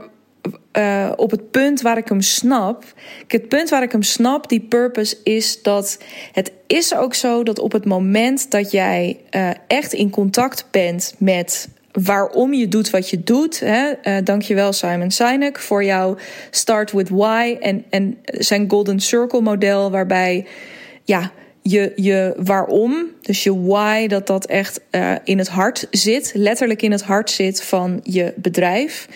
uh, 0.77 1.11
op 1.15 1.31
het 1.31 1.51
punt 1.51 1.81
waar 1.81 1.97
ik 1.97 2.07
hem 2.07 2.21
snap. 2.21 2.83
Het 3.27 3.47
punt 3.47 3.69
waar 3.69 3.83
ik 3.83 3.91
hem 3.91 4.03
snap, 4.03 4.49
die 4.49 4.59
purpose, 4.59 5.17
is 5.23 5.61
dat 5.61 5.97
het 6.31 6.51
is 6.67 6.95
ook 6.95 7.13
zo 7.13 7.43
dat 7.43 7.59
op 7.59 7.71
het 7.71 7.85
moment 7.85 8.51
dat 8.51 8.71
jij 8.71 9.19
uh, 9.31 9.49
echt 9.67 9.93
in 9.93 10.09
contact 10.09 10.65
bent 10.71 11.15
met 11.17 11.69
waarom 11.91 12.53
je 12.53 12.67
doet 12.67 12.89
wat 12.89 13.09
je 13.09 13.23
doet. 13.23 13.59
Hè? 13.59 13.91
Uh, 14.03 14.17
dankjewel 14.23 14.73
Simon 14.73 15.11
Sinek 15.11 15.59
voor 15.59 15.83
jouw 15.83 16.17
Start 16.49 16.91
with 16.91 17.09
Why 17.09 17.57
en, 17.59 17.85
en 17.89 18.17
zijn 18.23 18.69
Golden 18.69 18.99
Circle 18.99 19.41
model, 19.41 19.91
waarbij 19.91 20.45
ja, 21.03 21.31
je, 21.61 21.93
je 21.95 22.33
waarom, 22.37 23.07
dus 23.21 23.43
je 23.43 23.61
why, 23.61 24.07
dat 24.07 24.27
dat 24.27 24.45
echt 24.45 24.81
in 25.23 25.37
het 25.37 25.47
hart 25.47 25.87
zit, 25.91 26.31
letterlijk 26.35 26.81
in 26.81 26.91
het 26.91 27.03
hart 27.03 27.29
zit 27.29 27.63
van 27.63 27.99
je 28.03 28.33
bedrijf. 28.35 29.07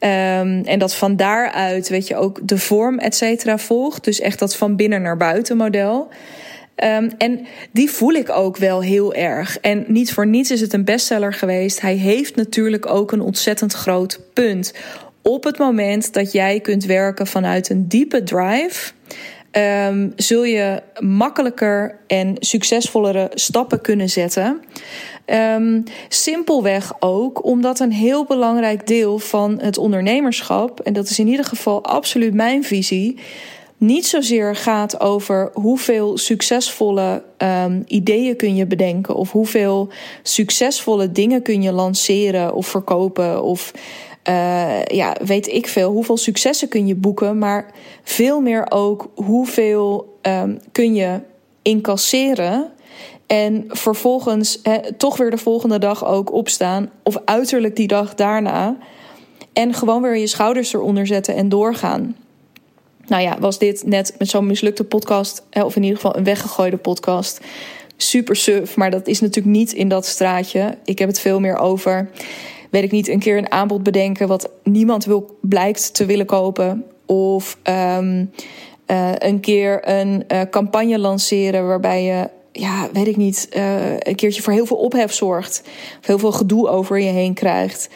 Um, 0.00 0.64
en 0.64 0.78
dat 0.78 0.94
van 0.94 1.16
daaruit, 1.16 1.88
weet 1.88 2.06
je, 2.06 2.16
ook 2.16 2.48
de 2.48 2.58
vorm, 2.58 2.98
et 2.98 3.14
cetera, 3.14 3.58
volgt. 3.58 4.04
Dus 4.04 4.20
echt 4.20 4.38
dat 4.38 4.56
van 4.56 4.76
binnen 4.76 5.02
naar 5.02 5.16
buiten 5.16 5.56
model. 5.56 6.08
Um, 6.84 7.10
en 7.18 7.46
die 7.72 7.90
voel 7.90 8.12
ik 8.12 8.30
ook 8.30 8.56
wel 8.56 8.82
heel 8.82 9.14
erg. 9.14 9.58
En 9.58 9.84
niet 9.88 10.12
voor 10.12 10.26
niets 10.26 10.50
is 10.50 10.60
het 10.60 10.72
een 10.72 10.84
bestseller 10.84 11.32
geweest. 11.32 11.80
Hij 11.80 11.94
heeft 11.94 12.36
natuurlijk 12.36 12.86
ook 12.86 13.12
een 13.12 13.20
ontzettend 13.20 13.72
groot 13.72 14.20
punt. 14.32 14.74
Op 15.22 15.44
het 15.44 15.58
moment 15.58 16.12
dat 16.12 16.32
jij 16.32 16.60
kunt 16.60 16.84
werken 16.84 17.26
vanuit 17.26 17.68
een 17.68 17.88
diepe 17.88 18.22
drive. 18.22 18.92
Um, 19.88 20.12
zul 20.16 20.44
je 20.44 20.82
makkelijker 20.98 21.98
en 22.06 22.36
succesvollere 22.38 23.30
stappen 23.34 23.80
kunnen 23.80 24.08
zetten. 24.08 24.60
Um, 25.32 25.82
simpelweg 26.08 26.92
ook 27.00 27.44
omdat 27.44 27.80
een 27.80 27.92
heel 27.92 28.24
belangrijk 28.24 28.86
deel 28.86 29.18
van 29.18 29.60
het 29.60 29.78
ondernemerschap, 29.78 30.80
en 30.80 30.92
dat 30.92 31.08
is 31.08 31.18
in 31.18 31.28
ieder 31.28 31.44
geval 31.44 31.84
absoluut 31.84 32.34
mijn 32.34 32.64
visie, 32.64 33.18
niet 33.76 34.06
zozeer 34.06 34.56
gaat 34.56 35.00
over 35.00 35.50
hoeveel 35.52 36.18
succesvolle 36.18 37.22
um, 37.38 37.84
ideeën 37.86 38.36
kun 38.36 38.54
je 38.54 38.66
bedenken 38.66 39.14
of 39.14 39.32
hoeveel 39.32 39.88
succesvolle 40.22 41.12
dingen 41.12 41.42
kun 41.42 41.62
je 41.62 41.72
lanceren 41.72 42.54
of 42.54 42.66
verkopen 42.66 43.42
of 43.42 43.72
uh, 44.28 44.84
ja, 44.84 45.16
weet 45.24 45.48
ik 45.48 45.68
veel, 45.68 45.90
hoeveel 45.90 46.16
successen 46.16 46.68
kun 46.68 46.86
je 46.86 46.94
boeken, 46.94 47.38
maar 47.38 47.70
veel 48.02 48.40
meer 48.40 48.66
ook 48.68 49.10
hoeveel 49.14 50.18
um, 50.22 50.58
kun 50.72 50.94
je 50.94 51.20
incasseren 51.62 52.70
en 53.26 53.64
vervolgens 53.68 54.60
toch 54.96 55.16
weer 55.16 55.30
de 55.30 55.38
volgende 55.38 55.78
dag 55.78 56.06
ook 56.06 56.32
opstaan 56.32 56.90
of 57.02 57.16
uiterlijk 57.24 57.76
die 57.76 57.86
dag 57.86 58.14
daarna 58.14 58.76
en 59.52 59.74
gewoon 59.74 60.02
weer 60.02 60.16
je 60.16 60.26
schouders 60.26 60.72
eronder 60.72 61.06
zetten 61.06 61.34
en 61.34 61.48
doorgaan. 61.48 62.16
Nou 63.06 63.22
ja, 63.22 63.38
was 63.38 63.58
dit 63.58 63.86
net 63.86 64.14
met 64.18 64.28
zo'n 64.28 64.46
mislukte 64.46 64.84
podcast, 64.84 65.46
of 65.52 65.76
in 65.76 65.82
ieder 65.82 65.96
geval 65.96 66.16
een 66.16 66.24
weggegooide 66.24 66.76
podcast, 66.76 67.40
super 67.96 68.36
suf. 68.36 68.76
Maar 68.76 68.90
dat 68.90 69.06
is 69.06 69.20
natuurlijk 69.20 69.56
niet 69.56 69.72
in 69.72 69.88
dat 69.88 70.06
straatje. 70.06 70.78
Ik 70.84 70.98
heb 70.98 71.08
het 71.08 71.20
veel 71.20 71.40
meer 71.40 71.56
over, 71.56 72.10
weet 72.70 72.82
ik 72.82 72.90
niet, 72.90 73.08
een 73.08 73.18
keer 73.18 73.38
een 73.38 73.52
aanbod 73.52 73.82
bedenken 73.82 74.28
wat 74.28 74.50
niemand 74.62 75.04
wil, 75.04 75.38
blijkt 75.40 75.94
te 75.94 76.06
willen 76.06 76.26
kopen. 76.26 76.84
Of 77.06 77.58
um, 77.62 78.30
uh, 78.86 79.10
een 79.18 79.40
keer 79.40 79.88
een 79.88 80.24
uh, 80.32 80.40
campagne 80.50 80.98
lanceren 80.98 81.66
waarbij 81.66 82.04
je 82.04 82.28
ja, 82.58 82.88
weet 82.92 83.06
ik 83.06 83.16
niet, 83.16 83.48
uh, 83.56 83.92
een 83.92 84.14
keertje 84.14 84.42
voor 84.42 84.52
heel 84.52 84.66
veel 84.66 84.76
ophef 84.76 85.12
zorgt. 85.12 85.62
Of 86.00 86.06
heel 86.06 86.18
veel 86.18 86.32
gedoe 86.32 86.68
over 86.68 86.98
je 86.98 87.10
heen 87.10 87.34
krijgt. 87.34 87.88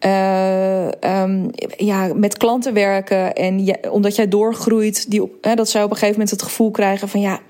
uh, 0.00 0.88
um, 1.22 1.50
ja, 1.76 2.14
met 2.14 2.36
klanten 2.36 2.74
werken. 2.74 3.34
En 3.34 3.78
omdat 3.90 4.16
jij 4.16 4.28
doorgroeit, 4.28 5.10
die, 5.10 5.38
dat 5.40 5.68
zij 5.68 5.82
op 5.82 5.90
een 5.90 5.96
gegeven 5.96 6.14
moment 6.14 6.30
het 6.30 6.42
gevoel 6.42 6.70
krijgen 6.70 7.08
van 7.08 7.20
ja, 7.20 7.40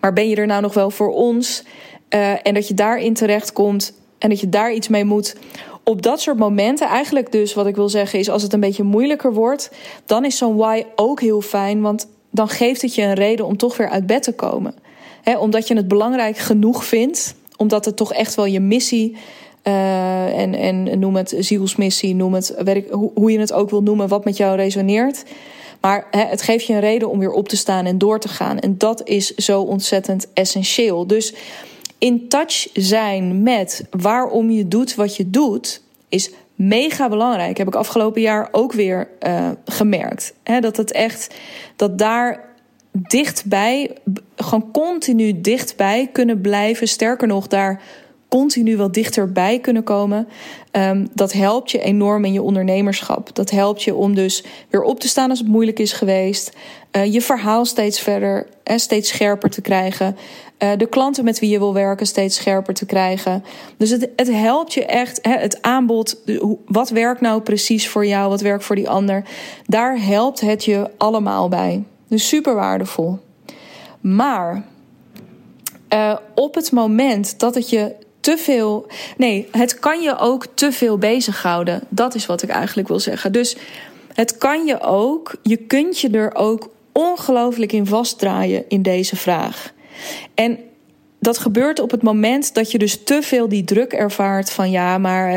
maar 0.00 0.12
ben 0.12 0.28
je 0.28 0.36
er 0.36 0.46
nou 0.46 0.62
nog 0.62 0.74
wel 0.74 0.90
voor 0.90 1.12
ons? 1.12 1.64
Uh, 2.10 2.46
en 2.46 2.54
dat 2.54 2.68
je 2.68 2.74
daarin 2.74 3.14
terechtkomt 3.14 3.92
en 4.18 4.28
dat 4.28 4.40
je 4.40 4.48
daar 4.48 4.72
iets 4.72 4.88
mee 4.88 5.04
moet. 5.04 5.36
Op 5.84 6.02
dat 6.02 6.20
soort 6.20 6.38
momenten, 6.38 6.88
eigenlijk 6.88 7.32
dus 7.32 7.54
wat 7.54 7.66
ik 7.66 7.74
wil 7.76 7.88
zeggen, 7.88 8.18
is 8.18 8.30
als 8.30 8.42
het 8.42 8.52
een 8.52 8.60
beetje 8.60 8.82
moeilijker 8.82 9.32
wordt, 9.32 9.70
dan 10.06 10.24
is 10.24 10.36
zo'n 10.36 10.56
why 10.56 10.84
ook 10.96 11.20
heel 11.20 11.40
fijn. 11.40 11.80
Want 11.80 12.08
dan 12.30 12.48
geeft 12.48 12.82
het 12.82 12.94
je 12.94 13.02
een 13.02 13.14
reden 13.14 13.46
om 13.46 13.56
toch 13.56 13.76
weer 13.76 13.88
uit 13.88 14.06
bed 14.06 14.22
te 14.22 14.32
komen. 14.32 14.74
He, 15.24 15.38
omdat 15.38 15.68
je 15.68 15.76
het 15.76 15.88
belangrijk 15.88 16.36
genoeg 16.36 16.84
vindt, 16.84 17.34
omdat 17.56 17.84
het 17.84 17.96
toch 17.96 18.12
echt 18.12 18.34
wel 18.34 18.46
je 18.46 18.60
missie 18.60 19.16
uh, 19.64 20.38
en, 20.38 20.54
en 20.54 20.98
noem 20.98 21.16
het 21.16 21.34
zielsmissie, 21.38 22.14
noem 22.14 22.34
het 22.34 22.54
werk, 22.64 22.90
hoe 22.90 23.32
je 23.32 23.38
het 23.38 23.52
ook 23.52 23.70
wil 23.70 23.82
noemen, 23.82 24.08
wat 24.08 24.24
met 24.24 24.36
jou 24.36 24.56
resoneert. 24.56 25.24
Maar 25.80 26.06
he, 26.10 26.24
het 26.24 26.42
geeft 26.42 26.66
je 26.66 26.72
een 26.72 26.80
reden 26.80 27.10
om 27.10 27.18
weer 27.18 27.32
op 27.32 27.48
te 27.48 27.56
staan 27.56 27.86
en 27.86 27.98
door 27.98 28.20
te 28.20 28.28
gaan. 28.28 28.58
En 28.58 28.78
dat 28.78 29.08
is 29.08 29.34
zo 29.34 29.60
ontzettend 29.60 30.26
essentieel. 30.34 31.06
Dus 31.06 31.34
in 31.98 32.28
touch 32.28 32.68
zijn 32.72 33.42
met 33.42 33.84
waarom 33.90 34.50
je 34.50 34.68
doet 34.68 34.94
wat 34.94 35.16
je 35.16 35.30
doet, 35.30 35.82
is 36.08 36.30
mega 36.54 37.08
belangrijk. 37.08 37.58
Heb 37.58 37.66
ik 37.66 37.74
afgelopen 37.74 38.20
jaar 38.20 38.48
ook 38.52 38.72
weer 38.72 39.08
uh, 39.26 39.50
gemerkt. 39.64 40.34
Dat 40.60 40.76
het 40.76 40.92
echt, 40.92 41.34
dat 41.76 41.98
daar 41.98 42.53
dichtbij, 42.98 43.90
gewoon 44.36 44.70
continu 44.72 45.40
dichtbij 45.40 46.08
kunnen 46.12 46.40
blijven. 46.40 46.88
Sterker 46.88 47.28
nog, 47.28 47.46
daar 47.46 47.82
continu 48.28 48.76
wat 48.76 48.94
dichterbij 48.94 49.58
kunnen 49.58 49.82
komen. 49.82 50.28
Um, 50.72 51.08
dat 51.12 51.32
helpt 51.32 51.70
je 51.70 51.80
enorm 51.80 52.24
in 52.24 52.32
je 52.32 52.42
ondernemerschap. 52.42 53.34
Dat 53.34 53.50
helpt 53.50 53.82
je 53.82 53.94
om 53.94 54.14
dus 54.14 54.44
weer 54.70 54.82
op 54.82 55.00
te 55.00 55.08
staan 55.08 55.30
als 55.30 55.38
het 55.38 55.48
moeilijk 55.48 55.78
is 55.78 55.92
geweest. 55.92 56.52
Uh, 56.96 57.12
je 57.12 57.20
verhaal 57.20 57.64
steeds 57.64 58.00
verder 58.00 58.46
en 58.62 58.80
steeds 58.80 59.08
scherper 59.08 59.50
te 59.50 59.60
krijgen. 59.60 60.16
Uh, 60.58 60.70
de 60.76 60.86
klanten 60.86 61.24
met 61.24 61.38
wie 61.38 61.50
je 61.50 61.58
wil 61.58 61.74
werken 61.74 62.06
steeds 62.06 62.36
scherper 62.36 62.74
te 62.74 62.86
krijgen. 62.86 63.44
Dus 63.76 63.90
het, 63.90 64.08
het 64.16 64.30
helpt 64.30 64.74
je 64.74 64.84
echt, 64.84 65.18
hè, 65.22 65.36
het 65.36 65.62
aanbod. 65.62 66.22
Wat 66.66 66.90
werkt 66.90 67.20
nou 67.20 67.40
precies 67.40 67.88
voor 67.88 68.06
jou? 68.06 68.28
Wat 68.28 68.40
werkt 68.40 68.64
voor 68.64 68.76
die 68.76 68.88
ander? 68.88 69.24
Daar 69.66 70.00
helpt 70.00 70.40
het 70.40 70.64
je 70.64 70.90
allemaal 70.96 71.48
bij. 71.48 71.82
Super 72.18 72.54
waardevol. 72.54 73.18
Maar 74.00 74.64
uh, 75.94 76.16
op 76.34 76.54
het 76.54 76.72
moment 76.72 77.38
dat 77.38 77.54
het 77.54 77.70
je 77.70 77.94
te 78.20 78.36
veel. 78.36 78.86
Nee, 79.16 79.48
het 79.50 79.78
kan 79.78 80.02
je 80.02 80.18
ook 80.18 80.46
te 80.54 80.72
veel 80.72 80.98
bezighouden. 80.98 81.82
Dat 81.88 82.14
is 82.14 82.26
wat 82.26 82.42
ik 82.42 82.48
eigenlijk 82.48 82.88
wil 82.88 83.00
zeggen. 83.00 83.32
Dus 83.32 83.56
het 84.14 84.38
kan 84.38 84.66
je 84.66 84.80
ook, 84.80 85.34
je 85.42 85.56
kunt 85.56 85.98
je 85.98 86.10
er 86.10 86.34
ook 86.34 86.70
ongelooflijk 86.92 87.72
in 87.72 87.86
vastdraaien 87.86 88.64
in 88.68 88.82
deze 88.82 89.16
vraag. 89.16 89.72
En 90.34 90.58
dat 91.24 91.38
gebeurt 91.38 91.80
op 91.80 91.90
het 91.90 92.02
moment 92.02 92.54
dat 92.54 92.70
je 92.70 92.78
dus 92.78 93.02
te 93.04 93.22
veel 93.22 93.48
die 93.48 93.64
druk 93.64 93.92
ervaart 93.92 94.50
van 94.50 94.70
ja, 94.70 94.98
maar 94.98 95.34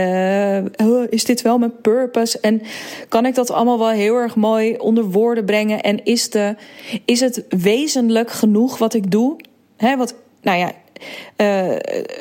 uh, 0.81 1.03
is 1.09 1.25
dit 1.25 1.41
wel 1.41 1.57
mijn 1.57 1.81
purpose? 1.81 2.39
En 2.39 2.61
kan 3.09 3.25
ik 3.25 3.35
dat 3.35 3.51
allemaal 3.51 3.79
wel 3.79 3.89
heel 3.89 4.15
erg 4.15 4.35
mooi 4.35 4.77
onder 4.77 5.03
woorden 5.03 5.45
brengen? 5.45 5.81
En 5.81 6.05
is, 6.05 6.29
de, 6.29 6.55
is 7.05 7.19
het 7.19 7.45
wezenlijk 7.49 8.31
genoeg 8.31 8.77
wat 8.77 8.93
ik 8.93 9.11
doe? 9.11 9.35
He, 9.77 9.97
wat, 9.97 10.15
nou 10.41 10.57
ja, 10.57 10.71
uh, 11.37 11.75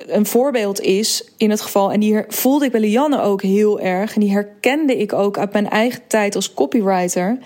een 0.07 0.27
voorbeeld 0.27 0.81
is 0.81 1.31
in 1.37 1.51
het 1.51 1.61
geval, 1.61 1.93
en 1.93 2.01
die 2.01 2.25
voelde 2.29 2.65
ik 2.65 2.71
bij 2.71 2.81
Lianne 2.81 3.21
ook 3.21 3.43
heel 3.43 3.81
erg, 3.81 4.15
en 4.15 4.21
die 4.21 4.33
herkende 4.33 4.97
ik 4.97 5.13
ook 5.13 5.39
uit 5.39 5.53
mijn 5.53 5.69
eigen 5.69 6.01
tijd 6.07 6.35
als 6.35 6.55
copywriter, 6.55 7.39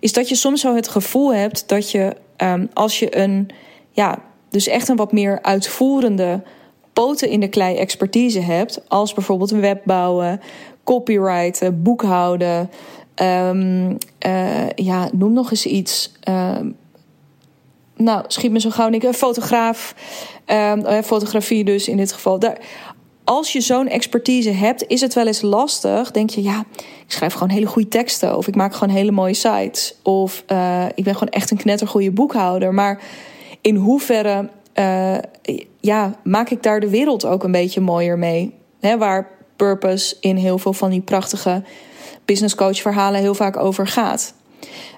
is 0.00 0.12
dat 0.12 0.28
je 0.28 0.34
soms 0.34 0.60
zo 0.60 0.74
het 0.74 0.88
gevoel 0.88 1.34
hebt 1.34 1.68
dat 1.68 1.90
je 1.90 2.16
um, 2.36 2.68
als 2.72 2.98
je 2.98 3.16
een, 3.16 3.48
ja, 3.90 4.29
dus 4.50 4.66
echt 4.66 4.88
een 4.88 4.96
wat 4.96 5.12
meer 5.12 5.38
uitvoerende 5.42 6.42
poten 6.92 7.28
in 7.28 7.40
de 7.40 7.48
klei 7.48 7.76
expertise 7.76 8.40
hebt, 8.40 8.88
als 8.88 9.14
bijvoorbeeld 9.14 9.50
een 9.50 9.60
web 9.60 9.80
bouwen, 9.84 10.40
copywriten, 10.84 11.82
boekhouden, 11.82 12.70
um, 13.22 13.98
uh, 14.26 14.70
ja, 14.74 15.08
noem 15.12 15.32
nog 15.32 15.50
eens 15.50 15.66
iets. 15.66 16.12
Um, 16.28 16.76
nou, 17.96 18.24
schiet 18.26 18.50
me 18.50 18.60
zo 18.60 18.70
gauw 18.70 18.88
niet. 18.88 19.04
Een 19.04 19.14
fotograaf, 19.14 19.94
um, 20.46 21.02
fotografie 21.02 21.64
dus 21.64 21.88
in 21.88 21.96
dit 21.96 22.12
geval. 22.12 22.38
Daar, 22.38 22.58
als 23.24 23.52
je 23.52 23.60
zo'n 23.60 23.88
expertise 23.88 24.50
hebt, 24.50 24.84
is 24.86 25.00
het 25.00 25.14
wel 25.14 25.26
eens 25.26 25.42
lastig. 25.42 26.10
Denk 26.10 26.30
je, 26.30 26.42
ja, 26.42 26.64
ik 27.06 27.12
schrijf 27.12 27.32
gewoon 27.32 27.48
hele 27.48 27.66
goede 27.66 27.88
teksten. 27.88 28.36
Of 28.36 28.46
ik 28.48 28.54
maak 28.54 28.74
gewoon 28.74 28.94
hele 28.94 29.10
mooie 29.10 29.34
sites. 29.34 29.94
Of 30.02 30.44
uh, 30.52 30.84
ik 30.94 31.04
ben 31.04 31.14
gewoon 31.14 31.28
echt 31.28 31.50
een 31.50 31.56
knettergoeie 31.56 32.10
boekhouder. 32.10 32.74
Maar 32.74 33.00
in 33.60 33.76
hoeverre 33.76 34.48
uh, 34.74 35.18
ja, 35.80 36.14
maak 36.22 36.50
ik 36.50 36.62
daar 36.62 36.80
de 36.80 36.90
wereld 36.90 37.24
ook 37.24 37.44
een 37.44 37.52
beetje 37.52 37.80
mooier 37.80 38.18
mee? 38.18 38.54
He, 38.80 38.98
waar 38.98 39.30
purpose 39.56 40.16
in 40.20 40.36
heel 40.36 40.58
veel 40.58 40.72
van 40.72 40.90
die 40.90 41.00
prachtige 41.00 41.62
business 42.24 42.54
coach 42.54 42.80
verhalen 42.80 43.20
heel 43.20 43.34
vaak 43.34 43.56
over 43.56 43.86
gaat. 43.86 44.34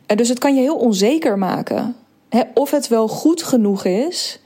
Uh, 0.06 0.16
dus 0.16 0.28
het 0.28 0.38
kan 0.38 0.54
je 0.54 0.60
heel 0.60 0.76
onzeker 0.76 1.38
maken 1.38 1.96
of 2.54 2.70
het 2.70 2.88
wel 2.88 3.08
goed 3.08 3.42
genoeg 3.42 3.84
is 3.84 4.40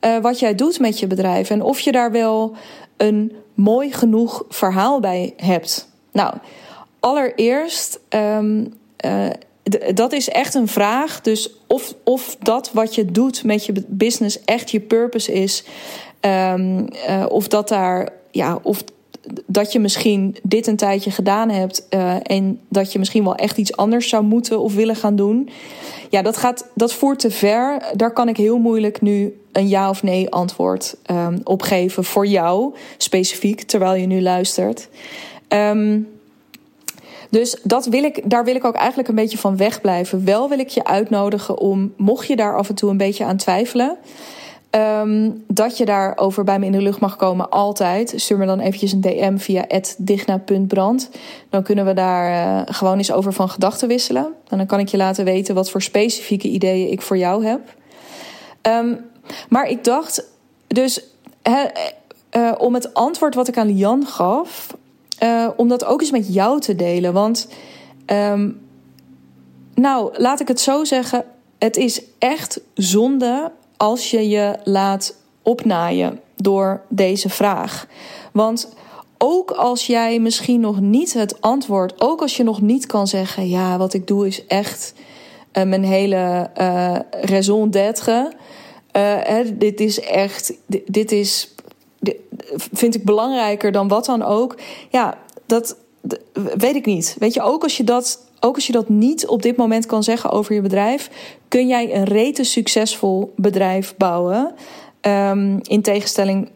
uh, 0.00 0.18
wat 0.18 0.38
jij 0.38 0.54
doet 0.54 0.78
met 0.78 0.98
je 0.98 1.06
bedrijf. 1.06 1.50
En 1.50 1.62
of 1.62 1.80
je 1.80 1.92
daar 1.92 2.12
wel 2.12 2.56
een 2.96 3.32
mooi 3.54 3.92
genoeg 3.92 4.44
verhaal 4.48 5.00
bij 5.00 5.34
hebt. 5.36 5.88
Nou, 6.12 6.34
allereerst, 7.00 8.00
uh, 8.14 8.66
dat 9.94 10.12
is 10.12 10.28
echt 10.28 10.54
een 10.54 10.68
vraag. 10.68 11.20
Dus 11.20 11.50
of, 11.66 11.94
of 12.04 12.36
dat 12.42 12.70
wat 12.72 12.94
je 12.94 13.04
doet 13.04 13.44
met 13.44 13.66
je 13.66 13.84
business 13.86 14.44
echt 14.44 14.70
je 14.70 14.80
purpose 14.80 15.32
is. 15.32 15.64
Um, 16.20 16.88
uh, 17.08 17.24
of 17.28 17.48
dat 17.48 17.68
daar, 17.68 18.08
ja, 18.30 18.58
of 18.62 18.82
dat 19.46 19.72
je 19.72 19.78
misschien 19.78 20.36
dit 20.42 20.66
een 20.66 20.76
tijdje 20.76 21.10
gedaan 21.10 21.50
hebt 21.50 21.86
uh, 21.90 22.14
en 22.22 22.60
dat 22.68 22.92
je 22.92 22.98
misschien 22.98 23.24
wel 23.24 23.34
echt 23.34 23.56
iets 23.56 23.76
anders 23.76 24.08
zou 24.08 24.24
moeten 24.24 24.60
of 24.60 24.74
willen 24.74 24.96
gaan 24.96 25.16
doen. 25.16 25.48
Ja, 26.08 26.22
dat, 26.22 26.36
gaat, 26.36 26.66
dat 26.74 26.92
voert 26.92 27.18
te 27.18 27.30
ver. 27.30 27.82
Daar 27.96 28.12
kan 28.12 28.28
ik 28.28 28.36
heel 28.36 28.58
moeilijk 28.58 29.00
nu 29.00 29.40
een 29.52 29.68
ja 29.68 29.88
of 29.88 30.02
nee 30.02 30.30
antwoord 30.30 30.96
um, 31.10 31.40
op 31.44 31.62
geven 31.62 32.04
voor 32.04 32.26
jou 32.26 32.74
specifiek, 32.96 33.62
terwijl 33.62 33.94
je 33.94 34.06
nu 34.06 34.22
luistert. 34.22 34.88
Um, 35.48 36.08
dus 37.30 37.56
dat 37.62 37.86
wil 37.86 38.04
ik, 38.04 38.30
daar 38.30 38.44
wil 38.44 38.54
ik 38.54 38.64
ook 38.64 38.74
eigenlijk 38.74 39.08
een 39.08 39.14
beetje 39.14 39.38
van 39.38 39.56
wegblijven. 39.56 40.24
Wel 40.24 40.48
wil 40.48 40.58
ik 40.58 40.68
je 40.68 40.84
uitnodigen 40.84 41.58
om, 41.58 41.92
mocht 41.96 42.26
je 42.26 42.36
daar 42.36 42.56
af 42.56 42.68
en 42.68 42.74
toe 42.74 42.90
een 42.90 42.96
beetje 42.96 43.24
aan 43.24 43.36
twijfelen, 43.36 43.98
Um, 44.76 45.44
dat 45.46 45.76
je 45.78 45.84
daarover 45.84 46.44
bij 46.44 46.58
me 46.58 46.66
in 46.66 46.72
de 46.72 46.80
lucht 46.80 47.00
mag 47.00 47.16
komen, 47.16 47.50
altijd. 47.50 48.12
Stuur 48.16 48.38
me 48.38 48.46
dan 48.46 48.60
eventjes 48.60 48.92
een 48.92 49.00
DM 49.00 49.36
via 49.36 49.66
digna.brand. 49.98 51.10
Dan 51.48 51.62
kunnen 51.62 51.84
we 51.84 51.94
daar 51.94 52.30
uh, 52.30 52.62
gewoon 52.74 52.96
eens 52.96 53.12
over 53.12 53.32
van 53.32 53.48
gedachten 53.48 53.88
wisselen. 53.88 54.34
En 54.48 54.56
dan 54.56 54.66
kan 54.66 54.78
ik 54.78 54.88
je 54.88 54.96
laten 54.96 55.24
weten 55.24 55.54
wat 55.54 55.70
voor 55.70 55.82
specifieke 55.82 56.48
ideeën 56.48 56.90
ik 56.90 57.02
voor 57.02 57.16
jou 57.16 57.44
heb. 57.44 57.60
Um, 58.62 58.98
maar 59.48 59.68
ik 59.68 59.84
dacht 59.84 60.24
dus 60.66 61.04
he, 61.42 61.64
uh, 62.36 62.52
om 62.58 62.74
het 62.74 62.94
antwoord 62.94 63.34
wat 63.34 63.48
ik 63.48 63.58
aan 63.58 63.74
Lian 63.74 64.06
gaf, 64.06 64.76
uh, 65.22 65.48
om 65.56 65.68
dat 65.68 65.84
ook 65.84 66.00
eens 66.00 66.10
met 66.10 66.34
jou 66.34 66.60
te 66.60 66.74
delen. 66.74 67.12
Want, 67.12 67.48
um, 68.06 68.60
nou, 69.74 70.12
laat 70.16 70.40
ik 70.40 70.48
het 70.48 70.60
zo 70.60 70.84
zeggen. 70.84 71.24
Het 71.58 71.76
is 71.76 72.02
echt 72.18 72.60
zonde 72.74 73.52
als 73.76 74.10
je 74.10 74.28
je 74.28 74.58
laat 74.64 75.16
opnaaien 75.42 76.20
door 76.36 76.82
deze 76.88 77.28
vraag. 77.28 77.86
Want 78.32 78.74
ook 79.18 79.50
als 79.50 79.86
jij 79.86 80.18
misschien 80.18 80.60
nog 80.60 80.80
niet 80.80 81.12
het 81.12 81.40
antwoord, 81.40 82.00
ook 82.00 82.20
als 82.20 82.36
je 82.36 82.42
nog 82.42 82.60
niet 82.60 82.86
kan 82.86 83.06
zeggen: 83.06 83.48
ja, 83.48 83.78
wat 83.78 83.94
ik 83.94 84.06
doe 84.06 84.26
is 84.26 84.46
echt 84.46 84.94
uh, 85.52 85.64
mijn 85.64 85.84
hele 85.84 86.50
uh, 86.60 86.96
raison 87.20 87.70
d'être. 87.70 88.32
Dit 89.54 89.80
is 89.80 90.00
echt, 90.00 90.52
dit, 90.86 91.12
is, 91.12 91.49
vind 92.72 92.94
ik 92.94 93.04
belangrijker 93.04 93.72
dan 93.72 93.88
wat 93.88 94.04
dan 94.04 94.22
ook. 94.22 94.56
Ja, 94.90 95.18
dat, 95.46 95.76
weet 96.56 96.74
ik 96.74 96.86
niet. 96.86 97.16
Weet 97.18 97.34
je, 97.34 97.42
ook 97.42 97.62
als 97.62 97.76
je 97.76 97.84
dat 97.84 98.28
ook 98.40 98.54
als 98.54 98.66
je 98.66 98.72
dat 98.72 98.88
niet 98.88 99.26
op 99.26 99.42
dit 99.42 99.56
moment 99.56 99.86
kan 99.86 100.02
zeggen 100.02 100.30
over 100.30 100.54
je 100.54 100.60
bedrijf, 100.60 101.10
kun 101.48 101.66
jij 101.66 101.94
een 101.94 102.04
rete 102.04 102.44
succesvol 102.44 103.32
bedrijf 103.36 103.94
bouwen. 103.96 104.54
Um, 105.00 105.60
in 105.62 105.82
tegenstelling 105.82 106.50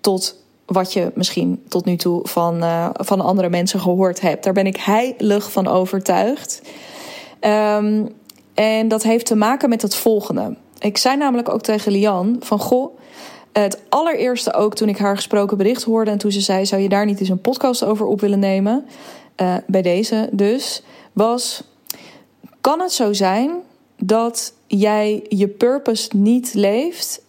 tot 0.00 0.36
wat 0.66 0.92
je 0.92 1.12
misschien 1.14 1.62
tot 1.68 1.84
nu 1.84 1.96
toe 1.96 2.20
van, 2.28 2.56
uh, 2.56 2.88
van 2.92 3.20
andere 3.20 3.48
mensen 3.48 3.80
gehoord 3.80 4.20
hebt. 4.20 4.44
Daar 4.44 4.52
ben 4.52 4.66
ik 4.66 4.76
heilig 4.76 5.52
van 5.52 5.66
overtuigd. 5.66 6.62
Um, 7.40 8.08
en 8.54 8.88
dat 8.88 9.02
heeft 9.02 9.26
te 9.26 9.36
maken 9.36 9.68
met 9.68 9.82
het 9.82 9.94
volgende. 9.94 10.56
Ik 10.78 10.98
zei 10.98 11.16
namelijk 11.16 11.48
ook 11.48 11.62
tegen 11.62 11.92
Lian 11.92 12.36
van 12.40 12.58
goh. 12.58 12.98
Het 13.52 13.80
allereerste 13.88 14.52
ook 14.52 14.74
toen 14.74 14.88
ik 14.88 14.98
haar 14.98 15.16
gesproken 15.16 15.56
bericht 15.56 15.82
hoorde 15.82 16.10
en 16.10 16.18
toen 16.18 16.32
ze 16.32 16.40
zei: 16.40 16.66
Zou 16.66 16.82
je 16.82 16.88
daar 16.88 17.06
niet 17.06 17.20
eens 17.20 17.28
een 17.28 17.40
podcast 17.40 17.84
over 17.84 18.06
op 18.06 18.20
willen 18.20 18.38
nemen? 18.38 18.84
uh, 19.40 19.56
bij 19.66 19.82
deze 19.82 20.28
dus, 20.32 20.82
was: 21.12 21.62
kan 22.60 22.80
het 22.80 22.92
zo 22.92 23.12
zijn 23.12 23.50
dat 23.98 24.52
jij 24.66 25.24
je 25.28 25.48
purpose 25.48 26.08
niet 26.16 26.54
leeft 26.54 27.22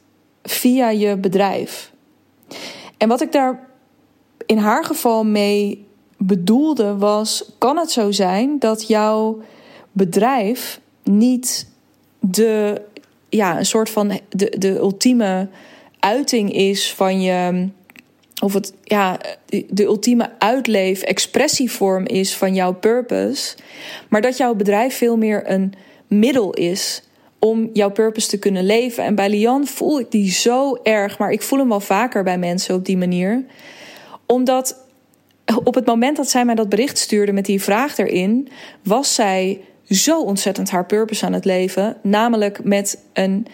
via 0.43 0.89
je 0.89 1.17
bedrijf? 1.17 1.91
En 2.97 3.07
wat 3.07 3.21
ik 3.21 3.31
daar 3.31 3.67
in 4.45 4.57
haar 4.57 4.85
geval 4.85 5.23
mee 5.23 5.85
bedoelde 6.17 6.97
was: 6.97 7.51
kan 7.57 7.77
het 7.77 7.91
zo 7.91 8.11
zijn 8.11 8.59
dat 8.59 8.87
jouw 8.87 9.41
bedrijf 9.91 10.79
niet 11.03 11.67
de, 12.19 12.81
ja, 13.29 13.57
een 13.57 13.65
soort 13.65 13.89
van 13.89 14.19
de, 14.29 14.55
de 14.57 14.77
ultieme 14.77 15.47
uiting 16.01 16.53
is 16.53 16.93
van 16.93 17.21
je. 17.21 17.69
Of 18.43 18.53
het 18.53 18.73
ja, 18.83 19.19
de 19.69 19.83
ultieme 19.83 20.29
uitleef, 20.39 21.01
expressievorm 21.01 22.05
is 22.05 22.35
van 22.35 22.53
jouw 22.53 22.73
purpose. 22.73 23.55
Maar 24.09 24.21
dat 24.21 24.37
jouw 24.37 24.55
bedrijf 24.55 24.97
veel 24.97 25.17
meer 25.17 25.49
een 25.51 25.73
middel 26.07 26.53
is 26.53 27.03
om 27.39 27.69
jouw 27.73 27.91
purpose 27.91 28.27
te 28.27 28.39
kunnen 28.39 28.65
leven. 28.65 29.03
En 29.03 29.15
bij 29.15 29.29
Lian 29.29 29.67
voel 29.67 29.99
ik 29.99 30.11
die 30.11 30.31
zo 30.31 30.75
erg, 30.83 31.17
maar 31.17 31.31
ik 31.31 31.41
voel 31.41 31.59
hem 31.59 31.69
wel 31.69 31.79
vaker 31.79 32.23
bij 32.23 32.37
mensen 32.37 32.75
op 32.75 32.85
die 32.85 32.97
manier. 32.97 33.45
Omdat 34.25 34.77
op 35.63 35.75
het 35.75 35.85
moment 35.85 36.17
dat 36.17 36.29
zij 36.29 36.45
mij 36.45 36.55
dat 36.55 36.69
bericht 36.69 36.97
stuurde 36.97 37.31
met 37.31 37.45
die 37.45 37.61
vraag 37.61 37.97
erin, 37.97 38.49
was 38.83 39.15
zij 39.15 39.61
zo 39.89 40.21
ontzettend 40.21 40.69
haar 40.69 40.85
purpose 40.85 41.25
aan 41.25 41.33
het 41.33 41.45
leven. 41.45 41.97
Namelijk 42.01 42.63
met 42.63 43.03
een 43.13 43.47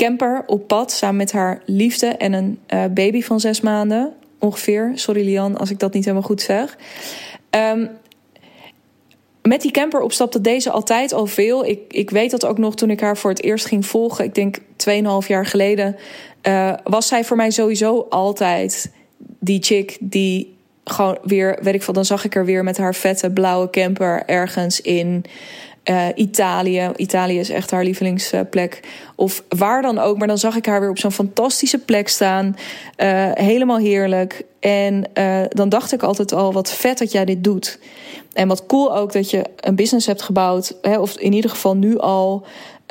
camper 0.00 0.42
op 0.46 0.66
pad 0.66 0.92
samen 0.92 1.16
met 1.16 1.32
haar 1.32 1.62
liefde 1.66 2.06
en 2.06 2.32
een 2.32 2.58
uh, 2.68 2.84
baby 2.94 3.22
van 3.22 3.40
zes 3.40 3.60
maanden 3.60 4.12
ongeveer. 4.38 4.92
Sorry 4.94 5.24
Lian 5.24 5.58
als 5.58 5.70
ik 5.70 5.78
dat 5.78 5.92
niet 5.92 6.04
helemaal 6.04 6.26
goed 6.26 6.40
zeg. 6.40 6.76
Um, 7.50 7.90
met 9.42 9.60
die 9.62 9.70
camper 9.70 10.00
opstapte 10.00 10.40
deze 10.40 10.70
altijd 10.70 11.12
al 11.12 11.26
veel. 11.26 11.66
Ik, 11.66 11.80
ik 11.88 12.10
weet 12.10 12.30
dat 12.30 12.46
ook 12.46 12.58
nog 12.58 12.74
toen 12.74 12.90
ik 12.90 13.00
haar 13.00 13.16
voor 13.16 13.30
het 13.30 13.42
eerst 13.42 13.66
ging 13.66 13.86
volgen. 13.86 14.24
Ik 14.24 14.34
denk 14.34 14.58
2,5 14.58 14.64
jaar 15.26 15.46
geleden. 15.46 15.96
Uh, 16.42 16.72
was 16.84 17.06
zij 17.06 17.24
voor 17.24 17.36
mij 17.36 17.50
sowieso 17.50 18.06
altijd 18.08 18.92
die 19.18 19.62
chick 19.62 19.96
die 20.00 20.56
gewoon 20.84 21.18
weer, 21.22 21.58
weet 21.62 21.74
ik 21.74 21.82
veel, 21.82 21.94
dan 21.94 22.04
zag 22.04 22.24
ik 22.24 22.34
er 22.34 22.44
weer 22.44 22.64
met 22.64 22.78
haar 22.78 22.94
vette 22.94 23.30
blauwe 23.30 23.70
camper 23.70 24.22
ergens 24.26 24.80
in 24.80 25.24
uh, 25.90 26.06
Italië. 26.14 26.90
Italië 26.96 27.38
is 27.38 27.50
echt 27.50 27.70
haar 27.70 27.84
lievelingsplek. 27.84 28.80
Of 29.14 29.44
waar 29.48 29.82
dan 29.82 29.98
ook. 29.98 30.18
Maar 30.18 30.26
dan 30.26 30.38
zag 30.38 30.56
ik 30.56 30.66
haar 30.66 30.80
weer 30.80 30.90
op 30.90 30.98
zo'n 30.98 31.12
fantastische 31.12 31.78
plek 31.78 32.08
staan. 32.08 32.56
Uh, 32.96 33.30
helemaal 33.32 33.78
heerlijk. 33.78 34.44
En 34.60 35.04
uh, 35.14 35.40
dan 35.48 35.68
dacht 35.68 35.92
ik 35.92 36.02
altijd 36.02 36.32
al: 36.32 36.52
wat 36.52 36.72
vet 36.72 36.98
dat 36.98 37.12
jij 37.12 37.24
dit 37.24 37.44
doet. 37.44 37.78
En 38.32 38.48
wat 38.48 38.66
cool 38.66 38.96
ook 38.96 39.12
dat 39.12 39.30
je 39.30 39.44
een 39.56 39.74
business 39.74 40.06
hebt 40.06 40.22
gebouwd. 40.22 40.76
Hè, 40.82 40.98
of 40.98 41.16
in 41.16 41.32
ieder 41.32 41.50
geval 41.50 41.76
nu 41.76 41.98
al. 41.98 42.44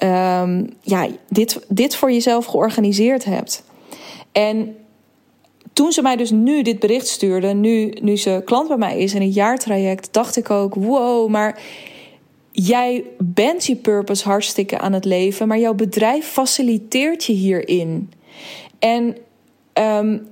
Um, 0.03 0.69
ja, 0.81 1.07
dit, 1.29 1.59
dit 1.67 1.95
voor 1.95 2.11
jezelf 2.11 2.45
georganiseerd 2.45 3.25
hebt. 3.25 3.63
En 4.31 4.75
toen 5.73 5.91
ze 5.91 6.01
mij 6.01 6.15
dus 6.15 6.31
nu 6.31 6.61
dit 6.61 6.79
bericht 6.79 7.07
stuurde, 7.07 7.53
nu, 7.53 7.93
nu 8.01 8.17
ze 8.17 8.41
klant 8.45 8.67
bij 8.67 8.77
mij 8.77 8.97
is 8.97 9.13
in 9.13 9.21
een 9.21 9.29
jaartraject, 9.29 10.13
dacht 10.13 10.37
ik 10.37 10.49
ook: 10.49 10.75
wow, 10.75 11.29
maar 11.29 11.59
jij 12.65 13.03
bent 13.17 13.65
je 13.65 13.75
purpose 13.75 14.27
hartstikke 14.27 14.79
aan 14.79 14.93
het 14.93 15.05
leven, 15.05 15.47
maar 15.47 15.59
jouw 15.59 15.73
bedrijf 15.73 16.25
faciliteert 16.25 17.23
je 17.23 17.33
hierin. 17.33 18.11
En 18.79 19.17
um, 19.73 20.27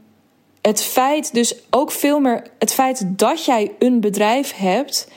het 0.62 0.82
feit, 0.82 1.34
dus 1.34 1.56
ook 1.70 1.92
veel 1.92 2.20
meer 2.20 2.44
het 2.60 2.74
feit 2.74 3.04
dat 3.20 3.46
jij 3.46 3.72
een 3.80 4.00
bedrijf 4.00 4.54
hebt, 4.56 5.12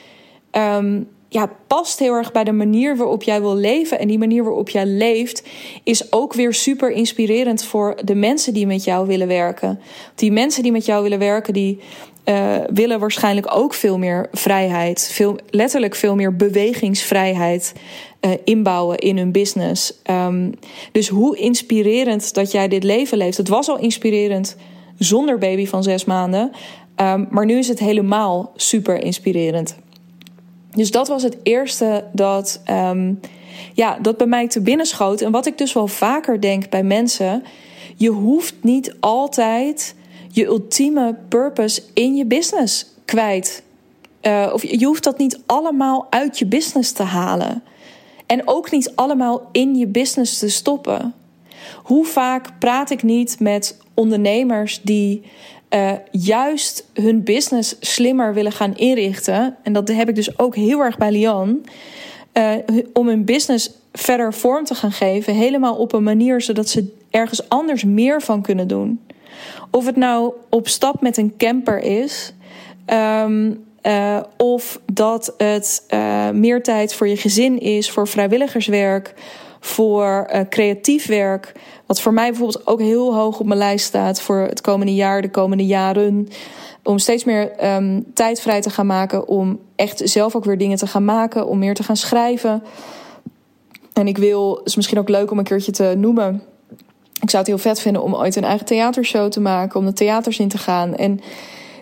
um, 0.51 1.07
ja, 1.33 1.51
past 1.67 1.99
heel 1.99 2.13
erg 2.13 2.31
bij 2.31 2.43
de 2.43 2.51
manier 2.51 2.97
waarop 2.97 3.23
jij 3.23 3.41
wil 3.41 3.55
leven. 3.55 3.99
En 3.99 4.07
die 4.07 4.17
manier 4.17 4.43
waarop 4.43 4.69
jij 4.69 4.85
leeft 4.85 5.43
is 5.83 6.11
ook 6.11 6.33
weer 6.33 6.53
super 6.53 6.91
inspirerend 6.91 7.63
voor 7.63 7.97
de 8.03 8.15
mensen 8.15 8.53
die 8.53 8.67
met 8.67 8.83
jou 8.83 9.07
willen 9.07 9.27
werken. 9.27 9.79
Die 10.15 10.31
mensen 10.31 10.63
die 10.63 10.71
met 10.71 10.85
jou 10.85 11.03
willen 11.03 11.19
werken, 11.19 11.53
die 11.53 11.79
uh, 12.25 12.55
willen 12.73 12.99
waarschijnlijk 12.99 13.55
ook 13.55 13.73
veel 13.73 13.97
meer 13.97 14.27
vrijheid, 14.31 15.09
veel, 15.13 15.35
letterlijk 15.49 15.95
veel 15.95 16.15
meer 16.15 16.35
bewegingsvrijheid 16.35 17.73
uh, 18.21 18.31
inbouwen 18.43 18.97
in 18.97 19.17
hun 19.17 19.31
business. 19.31 19.93
Um, 20.09 20.53
dus 20.91 21.07
hoe 21.07 21.37
inspirerend 21.37 22.33
dat 22.33 22.51
jij 22.51 22.67
dit 22.67 22.83
leven 22.83 23.17
leeft. 23.17 23.37
Het 23.37 23.47
was 23.47 23.67
al 23.67 23.79
inspirerend 23.79 24.55
zonder 24.97 25.37
baby 25.37 25.65
van 25.67 25.83
zes 25.83 26.05
maanden, 26.05 26.51
um, 26.95 27.27
maar 27.29 27.45
nu 27.45 27.57
is 27.57 27.67
het 27.67 27.79
helemaal 27.79 28.51
super 28.55 29.03
inspirerend. 29.03 29.75
Dus 30.75 30.91
dat 30.91 31.07
was 31.07 31.23
het 31.23 31.37
eerste 31.43 32.03
dat, 32.13 32.61
um, 32.69 33.19
ja, 33.73 33.97
dat 34.01 34.17
bij 34.17 34.27
mij 34.27 34.47
te 34.47 34.61
binnen 34.61 34.85
schoot. 34.85 35.21
En 35.21 35.31
wat 35.31 35.45
ik 35.45 35.57
dus 35.57 35.73
wel 35.73 35.87
vaker 35.87 36.41
denk 36.41 36.69
bij 36.69 36.83
mensen: 36.83 37.43
je 37.95 38.09
hoeft 38.09 38.55
niet 38.61 38.95
altijd 38.99 39.95
je 40.31 40.45
ultieme 40.45 41.15
purpose 41.29 41.81
in 41.93 42.15
je 42.15 42.25
business 42.25 42.85
kwijt. 43.05 43.63
Uh, 44.21 44.49
of 44.53 44.63
je 44.63 44.85
hoeft 44.85 45.03
dat 45.03 45.17
niet 45.17 45.39
allemaal 45.45 46.07
uit 46.09 46.39
je 46.39 46.45
business 46.45 46.91
te 46.91 47.03
halen. 47.03 47.63
En 48.25 48.47
ook 48.47 48.71
niet 48.71 48.91
allemaal 48.95 49.49
in 49.51 49.75
je 49.75 49.87
business 49.87 50.39
te 50.39 50.49
stoppen. 50.49 51.13
Hoe 51.83 52.05
vaak 52.05 52.59
praat 52.59 52.89
ik 52.89 53.03
niet 53.03 53.39
met 53.39 53.77
ondernemers 53.93 54.81
die 54.81 55.21
uh, 55.69 55.91
juist 56.11 56.85
hun 56.93 57.23
business 57.23 57.75
slimmer 57.79 58.33
willen 58.33 58.51
gaan 58.51 58.75
inrichten? 58.75 59.55
En 59.63 59.73
dat 59.73 59.87
heb 59.87 60.09
ik 60.09 60.15
dus 60.15 60.39
ook 60.39 60.55
heel 60.55 60.79
erg 60.79 60.97
bij 60.97 61.11
Lian. 61.11 61.65
Uh, 62.33 62.53
om 62.93 63.07
hun 63.07 63.25
business 63.25 63.71
verder 63.93 64.33
vorm 64.33 64.65
te 64.65 64.75
gaan 64.75 64.91
geven, 64.91 65.33
helemaal 65.33 65.75
op 65.75 65.93
een 65.93 66.03
manier 66.03 66.41
zodat 66.41 66.69
ze 66.69 66.93
ergens 67.09 67.49
anders 67.49 67.83
meer 67.83 68.21
van 68.21 68.41
kunnen 68.41 68.67
doen. 68.67 68.99
Of 69.71 69.85
het 69.85 69.95
nou 69.95 70.33
op 70.49 70.67
stap 70.67 71.01
met 71.01 71.17
een 71.17 71.33
camper 71.37 71.79
is. 71.79 72.33
Um, 72.87 73.65
uh, 73.83 74.19
of 74.37 74.79
dat 74.93 75.33
het 75.37 75.83
uh, 75.93 76.29
meer 76.29 76.63
tijd 76.63 76.93
voor 76.93 77.07
je 77.07 77.17
gezin 77.17 77.59
is, 77.59 77.91
voor 77.91 78.07
vrijwilligerswerk, 78.07 79.13
voor 79.59 80.29
uh, 80.33 80.41
creatief 80.49 81.05
werk. 81.07 81.51
Wat 81.85 82.01
voor 82.01 82.13
mij 82.13 82.29
bijvoorbeeld 82.29 82.67
ook 82.67 82.79
heel 82.79 83.15
hoog 83.15 83.39
op 83.39 83.45
mijn 83.45 83.59
lijst 83.59 83.85
staat 83.85 84.21
voor 84.21 84.37
het 84.37 84.61
komende 84.61 84.95
jaar, 84.95 85.21
de 85.21 85.31
komende 85.31 85.65
jaren. 85.65 86.27
Om 86.83 86.97
steeds 86.97 87.23
meer 87.23 87.75
um, 87.75 88.13
tijd 88.13 88.41
vrij 88.41 88.61
te 88.61 88.69
gaan 88.69 88.85
maken. 88.85 89.27
Om 89.27 89.59
echt 89.75 90.01
zelf 90.03 90.35
ook 90.35 90.45
weer 90.45 90.57
dingen 90.57 90.77
te 90.77 90.87
gaan 90.87 91.05
maken. 91.05 91.47
Om 91.47 91.59
meer 91.59 91.73
te 91.73 91.83
gaan 91.83 91.97
schrijven. 91.97 92.63
En 93.93 94.07
ik 94.07 94.17
wil, 94.17 94.55
het 94.55 94.67
is 94.67 94.75
misschien 94.75 94.99
ook 94.99 95.09
leuk 95.09 95.31
om 95.31 95.37
een 95.37 95.43
keertje 95.43 95.71
te 95.71 95.93
noemen 95.97 96.43
ik 97.21 97.29
zou 97.29 97.43
het 97.43 97.47
heel 97.47 97.57
vet 97.57 97.79
vinden 97.79 98.03
om 98.03 98.15
ooit 98.15 98.35
een 98.35 98.43
eigen 98.43 98.65
theatershow 98.65 99.31
te 99.31 99.39
maken, 99.39 99.79
om 99.79 99.85
de 99.85 99.93
theaters 99.93 100.39
in 100.39 100.47
te 100.47 100.57
gaan. 100.57 100.95
En 100.95 101.19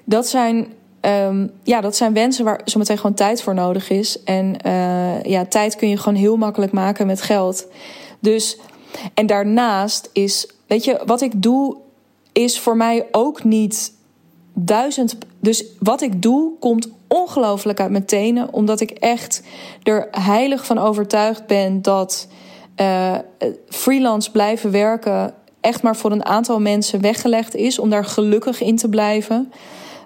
dat 0.04 0.28
zijn, 0.28 0.67
um, 1.02 1.52
ja, 1.63 1.82
dat 1.82 1.95
zijn 1.95 2.13
wensen 2.13 2.45
waar 2.45 2.62
zometeen 2.65 2.97
gewoon 2.97 3.15
tijd 3.15 3.41
voor 3.41 3.54
nodig 3.54 3.89
is. 3.89 4.23
En 4.23 4.56
uh, 4.65 5.23
ja, 5.23 5.45
tijd 5.45 5.75
kun 5.75 5.89
je 5.89 5.97
gewoon 5.97 6.19
heel 6.19 6.38
makkelijk 6.38 6.71
maken 6.71 7.08
met 7.08 7.21
geld. 7.21 7.67
Dus, 8.19 8.58
en 9.13 9.25
daarnaast 9.25 10.10
is, 10.13 10.47
weet 10.67 10.84
je, 10.84 11.02
wat 11.06 11.21
ik 11.21 11.41
doe, 11.41 11.78
is 12.32 12.60
voor 12.60 12.78
mij 12.78 13.08
ook 13.12 13.43
niet 13.43 13.93
duizend. 14.54 15.17
Dus 15.39 15.65
wat 15.80 16.02
ik 16.02 16.21
doe, 16.21 16.52
komt 16.60 16.89
ongelooflijk 17.08 17.80
uit 17.80 17.91
mijn 17.91 18.06
tenen, 18.06 18.54
omdat 18.54 18.80
ik 18.80 18.91
echt 18.91 19.41
er 19.84 20.08
heilig 20.12 20.65
van 20.65 20.78
overtuigd 20.78 21.47
ben 21.47 21.82
dat 21.82 22.28
uh, 22.82 23.15
freelance 23.68 24.32
blijven 24.32 24.72
werken 24.72 25.34
echt 25.62 25.82
maar 25.82 25.96
voor 25.96 26.12
een 26.12 26.26
aantal 26.26 26.60
mensen 26.60 27.02
weggelegd 27.02 27.56
is 27.56 27.80
om 27.80 27.89
daar 27.89 28.06
gelukkig 28.06 28.62
in 28.62 28.76
te 28.76 28.89
blijven. 28.89 29.52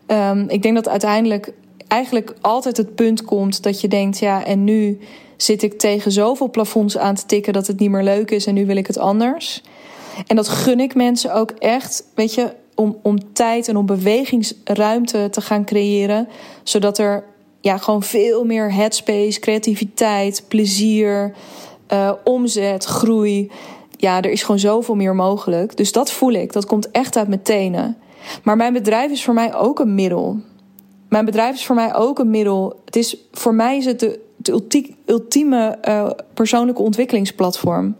Um, 0.07 0.49
ik 0.49 0.61
denk 0.61 0.75
dat 0.75 0.89
uiteindelijk 0.89 1.53
eigenlijk 1.87 2.35
altijd 2.41 2.77
het 2.77 2.95
punt 2.95 3.23
komt 3.23 3.63
dat 3.63 3.81
je 3.81 3.87
denkt: 3.87 4.19
ja, 4.19 4.45
en 4.45 4.63
nu 4.63 4.99
zit 5.37 5.63
ik 5.63 5.79
tegen 5.79 6.11
zoveel 6.11 6.49
plafonds 6.49 6.97
aan 6.97 7.15
te 7.15 7.25
tikken 7.25 7.53
dat 7.53 7.67
het 7.67 7.79
niet 7.79 7.89
meer 7.89 8.03
leuk 8.03 8.31
is 8.31 8.45
en 8.45 8.53
nu 8.53 8.65
wil 8.65 8.77
ik 8.77 8.87
het 8.87 8.97
anders. 8.97 9.61
En 10.27 10.35
dat 10.35 10.47
gun 10.47 10.79
ik 10.79 10.95
mensen 10.95 11.33
ook 11.33 11.51
echt, 11.51 12.03
weet 12.15 12.33
je, 12.33 12.53
om, 12.75 12.97
om 13.01 13.33
tijd 13.33 13.67
en 13.67 13.77
om 13.77 13.85
bewegingsruimte 13.85 15.27
te 15.31 15.41
gaan 15.41 15.65
creëren, 15.65 16.27
zodat 16.63 16.97
er 16.97 17.23
ja, 17.61 17.77
gewoon 17.77 18.03
veel 18.03 18.45
meer 18.45 18.73
headspace, 18.73 19.39
creativiteit, 19.39 20.43
plezier, 20.47 21.33
uh, 21.93 22.11
omzet, 22.23 22.85
groei. 22.85 23.51
Ja, 23.97 24.21
er 24.21 24.31
is 24.31 24.43
gewoon 24.43 24.59
zoveel 24.59 24.95
meer 24.95 25.15
mogelijk. 25.15 25.77
Dus 25.77 25.91
dat 25.91 26.11
voel 26.11 26.31
ik. 26.31 26.53
Dat 26.53 26.65
komt 26.65 26.91
echt 26.91 27.17
uit 27.17 27.27
mijn 27.27 27.41
tenen. 27.41 27.97
Maar 28.43 28.55
mijn 28.55 28.73
bedrijf 28.73 29.11
is 29.11 29.23
voor 29.23 29.33
mij 29.33 29.55
ook 29.55 29.79
een 29.79 29.95
middel. 29.95 30.39
Mijn 31.09 31.25
bedrijf 31.25 31.55
is 31.55 31.65
voor 31.65 31.75
mij 31.75 31.95
ook 31.95 32.19
een 32.19 32.29
middel. 32.29 32.81
Het 32.85 32.95
is, 32.95 33.17
voor 33.31 33.53
mij 33.53 33.77
is 33.77 33.85
het 33.85 33.99
de, 33.99 34.19
ultieme 35.05 35.77
uh, 35.87 36.09
persoonlijke 36.33 36.81
ontwikkelingsplatform. 36.81 37.95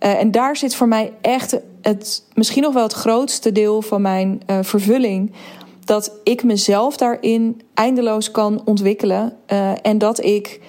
Uh, 0.00 0.20
en 0.20 0.30
daar 0.30 0.56
zit 0.56 0.74
voor 0.74 0.88
mij 0.88 1.12
echt 1.20 1.60
het, 1.80 2.24
misschien 2.34 2.62
nog 2.62 2.74
wel 2.74 2.82
het 2.82 2.92
grootste 2.92 3.52
deel 3.52 3.82
van 3.82 4.02
mijn 4.02 4.40
vervulling. 4.60 5.32
dat 5.84 6.12
ik 6.22 6.44
mezelf 6.44 6.96
daarin 6.96 7.60
eindeloos 7.74 8.30
kan 8.30 8.62
ontwikkelen. 8.64 9.36
En 9.82 9.98
dat 9.98 10.24
ik 10.24 10.60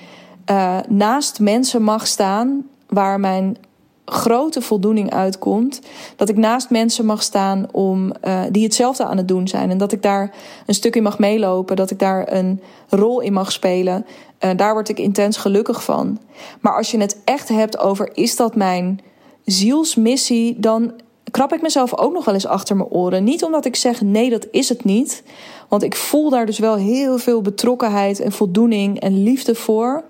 uh, 0.51 0.77
naast 0.87 1.39
mensen 1.39 1.81
mag 1.81 2.07
staan 2.07 2.65
waar 2.87 3.19
mijn 3.19 3.57
grote 4.05 4.61
voldoening 4.61 5.13
uitkomt. 5.13 5.81
Dat 6.15 6.29
ik 6.29 6.37
naast 6.37 6.69
mensen 6.69 7.05
mag 7.05 7.23
staan 7.23 7.67
om, 7.71 8.11
uh, 8.23 8.41
die 8.51 8.63
hetzelfde 8.63 9.05
aan 9.05 9.17
het 9.17 9.27
doen 9.27 9.47
zijn. 9.47 9.69
En 9.69 9.77
dat 9.77 9.91
ik 9.91 10.01
daar 10.01 10.31
een 10.65 10.73
stuk 10.73 10.95
in 10.95 11.03
mag 11.03 11.19
meelopen. 11.19 11.75
Dat 11.75 11.91
ik 11.91 11.99
daar 11.99 12.33
een 12.33 12.61
rol 12.89 13.19
in 13.19 13.33
mag 13.33 13.51
spelen. 13.51 14.05
Uh, 14.39 14.49
daar 14.55 14.73
word 14.73 14.89
ik 14.89 14.99
intens 14.99 15.37
gelukkig 15.37 15.83
van. 15.83 16.19
Maar 16.59 16.75
als 16.75 16.91
je 16.91 16.99
het 16.99 17.17
echt 17.23 17.49
hebt 17.49 17.77
over 17.77 18.09
is 18.13 18.35
dat 18.35 18.55
mijn 18.55 18.99
zielsmissie, 19.45 20.59
dan 20.59 20.91
krap 21.31 21.53
ik 21.53 21.61
mezelf 21.61 21.97
ook 21.97 22.13
nog 22.13 22.25
wel 22.25 22.33
eens 22.33 22.47
achter 22.47 22.75
mijn 22.75 22.89
oren. 22.89 23.23
Niet 23.23 23.43
omdat 23.43 23.65
ik 23.65 23.75
zeg 23.75 24.01
nee, 24.01 24.29
dat 24.29 24.47
is 24.51 24.69
het 24.69 24.83
niet. 24.83 25.23
Want 25.67 25.83
ik 25.83 25.95
voel 25.95 26.29
daar 26.29 26.45
dus 26.45 26.59
wel 26.59 26.75
heel 26.75 27.17
veel 27.17 27.41
betrokkenheid 27.41 28.19
en 28.19 28.31
voldoening 28.31 28.99
en 28.99 29.23
liefde 29.23 29.55
voor. 29.55 30.03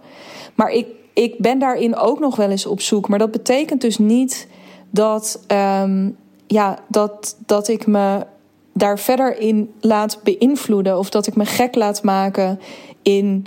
Maar 0.57 0.71
ik, 0.71 0.87
ik 1.13 1.37
ben 1.37 1.59
daarin 1.59 1.95
ook 1.95 2.19
nog 2.19 2.35
wel 2.35 2.49
eens 2.49 2.65
op 2.65 2.81
zoek. 2.81 3.07
Maar 3.07 3.19
dat 3.19 3.31
betekent 3.31 3.81
dus 3.81 3.97
niet 3.97 4.47
dat, 4.89 5.43
um, 5.81 6.17
ja, 6.47 6.79
dat, 6.87 7.37
dat 7.45 7.67
ik 7.67 7.87
me 7.87 8.25
daar 8.73 8.99
verder 8.99 9.39
in 9.39 9.73
laat 9.79 10.19
beïnvloeden. 10.23 10.97
Of 10.97 11.09
dat 11.09 11.27
ik 11.27 11.35
me 11.35 11.45
gek 11.45 11.75
laat 11.75 12.03
maken 12.03 12.59
in. 13.01 13.45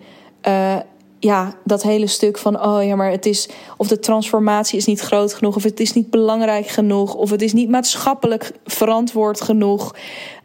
Uh, 0.48 0.76
ja, 1.18 1.54
dat 1.64 1.82
hele 1.82 2.06
stuk 2.06 2.38
van, 2.38 2.62
oh 2.62 2.84
ja, 2.84 2.96
maar 2.96 3.10
het 3.10 3.26
is, 3.26 3.48
of 3.76 3.88
de 3.88 3.98
transformatie 3.98 4.78
is 4.78 4.86
niet 4.86 5.00
groot 5.00 5.34
genoeg, 5.34 5.56
of 5.56 5.62
het 5.62 5.80
is 5.80 5.92
niet 5.92 6.10
belangrijk 6.10 6.66
genoeg, 6.66 7.14
of 7.14 7.30
het 7.30 7.42
is 7.42 7.52
niet 7.52 7.68
maatschappelijk 7.68 8.52
verantwoord 8.64 9.40
genoeg. 9.40 9.94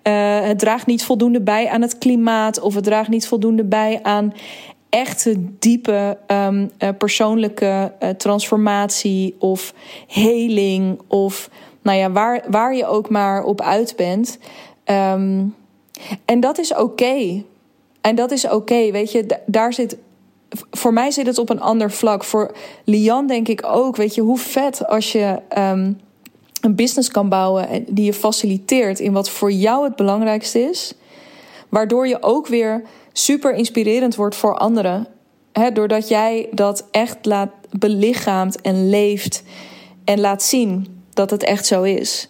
Uh, 0.04 0.40
het 0.42 0.60
draagt 0.60 0.86
niet 0.86 1.04
voldoende 1.04 1.42
bij 1.42 1.70
aan 1.70 1.82
het 1.82 1.98
klimaat, 1.98 2.60
of 2.60 2.76
het 2.76 2.84
draagt 2.84 3.10
niet 3.10 3.28
voldoende 3.28 3.64
bij 3.64 4.00
aan 4.04 4.34
echte 4.96 5.36
diepe 5.60 6.18
um, 6.28 6.72
uh, 6.80 6.90
persoonlijke 6.98 7.94
uh, 8.00 8.10
transformatie 8.10 9.36
of 9.40 9.74
heling, 10.08 11.00
of 11.08 11.50
nou 11.82 11.98
ja, 11.98 12.12
waar, 12.12 12.44
waar 12.50 12.76
je 12.76 12.86
ook 12.86 13.10
maar 13.10 13.44
op 13.44 13.62
uit 13.62 13.94
bent. 13.96 14.38
Um, 14.86 15.56
en 16.26 16.40
dat 16.40 16.58
is 16.58 16.74
oké. 16.74 17.44
En 18.02 18.16
dat 18.16 18.32
is 18.32 18.48
oké, 18.48 18.92
weet 18.92 19.12
je, 19.12 19.40
daar 19.46 19.74
zit 19.74 19.98
voor 20.72 20.94
mij 20.94 21.12
zit 21.12 21.26
het 21.26 21.38
op 21.38 21.50
een 21.50 21.62
ander 21.62 21.92
vlak. 21.92 22.24
Voor 22.24 22.56
Lian 22.84 23.28
denk 23.28 23.48
ik 23.48 23.66
ook, 23.66 23.96
weet 23.96 24.16
je, 24.16 24.22
hoe 24.22 24.38
vet 24.38 24.88
als 24.88 25.12
je 25.12 25.40
um, 25.58 26.00
een 26.62 26.76
business 26.76 27.10
kan 27.10 27.30
bouwen 27.30 27.86
die 27.88 28.06
je 28.06 28.14
faciliteert 28.14 29.00
in 29.00 29.12
wat 29.12 29.30
voor 29.30 29.52
jou 29.52 29.84
het 29.84 29.96
belangrijkste 29.96 30.60
is. 30.60 30.94
Waardoor 31.70 32.08
je 32.08 32.24
ook 32.24 32.48
weer 32.48 32.82
super 33.18 33.54
inspirerend 33.54 34.16
wordt 34.16 34.36
voor 34.36 34.58
anderen. 34.58 35.08
He, 35.52 35.72
doordat 35.72 36.08
jij 36.08 36.48
dat 36.52 36.88
echt 36.92 37.26
laat 37.26 37.50
belichaamt 37.80 38.62
en 38.62 38.90
leeft 38.90 39.44
en 40.04 40.20
laat 40.20 40.44
zien 40.44 41.04
dat 41.14 41.30
het 41.30 41.44
echt 41.44 41.66
zo 41.66 41.84
is. 41.84 42.30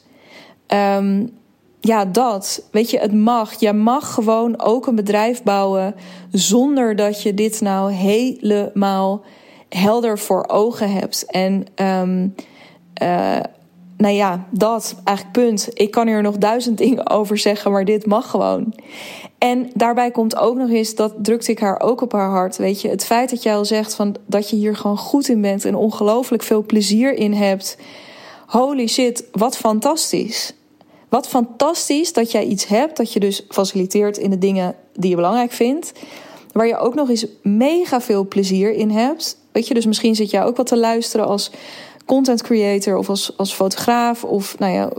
Um, 0.68 1.30
ja, 1.80 2.06
dat. 2.06 2.68
Weet 2.72 2.90
je, 2.90 3.00
het 3.00 3.14
mag. 3.14 3.60
Je 3.60 3.74
mag 3.74 4.14
gewoon 4.14 4.62
ook 4.62 4.88
een 4.88 4.96
bedrijf 4.96 5.44
bouwen 5.44 5.96
zonder 6.32 6.96
dat 6.96 7.22
je 7.22 7.34
dit 7.34 7.62
nou 7.62 7.92
helemaal 7.92 9.24
helder 9.70 10.20
voor 10.20 10.48
ogen 10.48 10.92
hebt. 10.92 11.26
En 11.26 11.66
um, 11.76 12.36
uh, 13.04 13.40
nou 13.98 14.14
ja, 14.14 14.48
dat 14.50 14.96
eigenlijk 15.04 15.38
punt. 15.38 15.70
Ik 15.74 15.92
kan 15.92 16.08
hier 16.08 16.22
nog 16.22 16.38
duizend 16.38 16.78
dingen 16.78 17.10
over 17.18 17.38
zeggen, 17.38 17.72
maar 17.72 17.86
dit 17.86 18.06
mag 18.06 18.30
gewoon. 18.30 18.74
En 19.38 19.70
daarbij 19.74 20.12
komt 20.12 20.36
ook 20.36 20.56
nog 20.56 20.70
eens, 20.70 20.96
dat 20.96 21.14
drukte 21.18 21.52
ik 21.52 21.60
haar 21.60 21.80
ook 21.80 22.02
op 22.02 22.12
haar 22.12 22.30
hart. 22.30 22.58
Weet 22.58 22.82
je, 22.82 22.90
het 22.90 23.06
feit 23.06 23.30
dat 23.30 23.44
jij 23.44 23.56
al 23.56 23.66
zegt 23.66 23.96
van 23.96 24.16
dat 24.26 24.50
je 24.50 24.56
hier 24.56 24.76
gewoon 24.76 24.98
goed 24.98 25.28
in 25.28 25.42
bent 25.42 25.66
en 25.66 25.76
ongelooflijk 25.76 26.44
veel 26.44 26.64
plezier 26.64 27.14
in 27.14 27.34
hebt. 27.34 27.78
Holy 28.48 28.88
shit, 28.88 29.24
wat 29.32 29.58
fantastisch. 29.58 30.54
Wat 31.10 31.28
fantastisch 31.28 32.14
dat 32.14 32.32
jij 32.32 32.46
iets 32.46 32.68
hebt 32.68 32.98
dat 32.98 33.14
je 33.14 33.20
dus 33.20 33.46
faciliteert 33.50 34.18
in 34.18 34.30
de 34.30 34.38
dingen 34.38 34.76
die 34.94 35.10
je 35.10 35.16
belangrijk 35.16 35.52
vindt. 35.52 35.92
Waar 36.52 36.68
je 36.68 36.78
ook 36.78 36.96
nog 36.96 37.10
eens 37.10 37.26
mega 37.42 38.02
veel 38.02 38.28
plezier 38.28 38.74
in 38.74 38.90
hebt. 38.90 39.38
Weet 39.52 39.68
je, 39.68 39.74
dus 39.74 39.86
misschien 39.86 40.16
zit 40.16 40.30
jij 40.30 40.44
ook 40.44 40.58
wat 40.58 40.68
te 40.68 40.78
luisteren 40.78 41.26
als 41.26 41.52
content 42.06 42.42
creator 42.42 42.98
of 42.98 43.10
als, 43.10 43.38
als 43.38 43.54
fotograaf 43.54 44.24
of 44.24 44.60
nou 44.60 44.74
ja, 44.74 44.92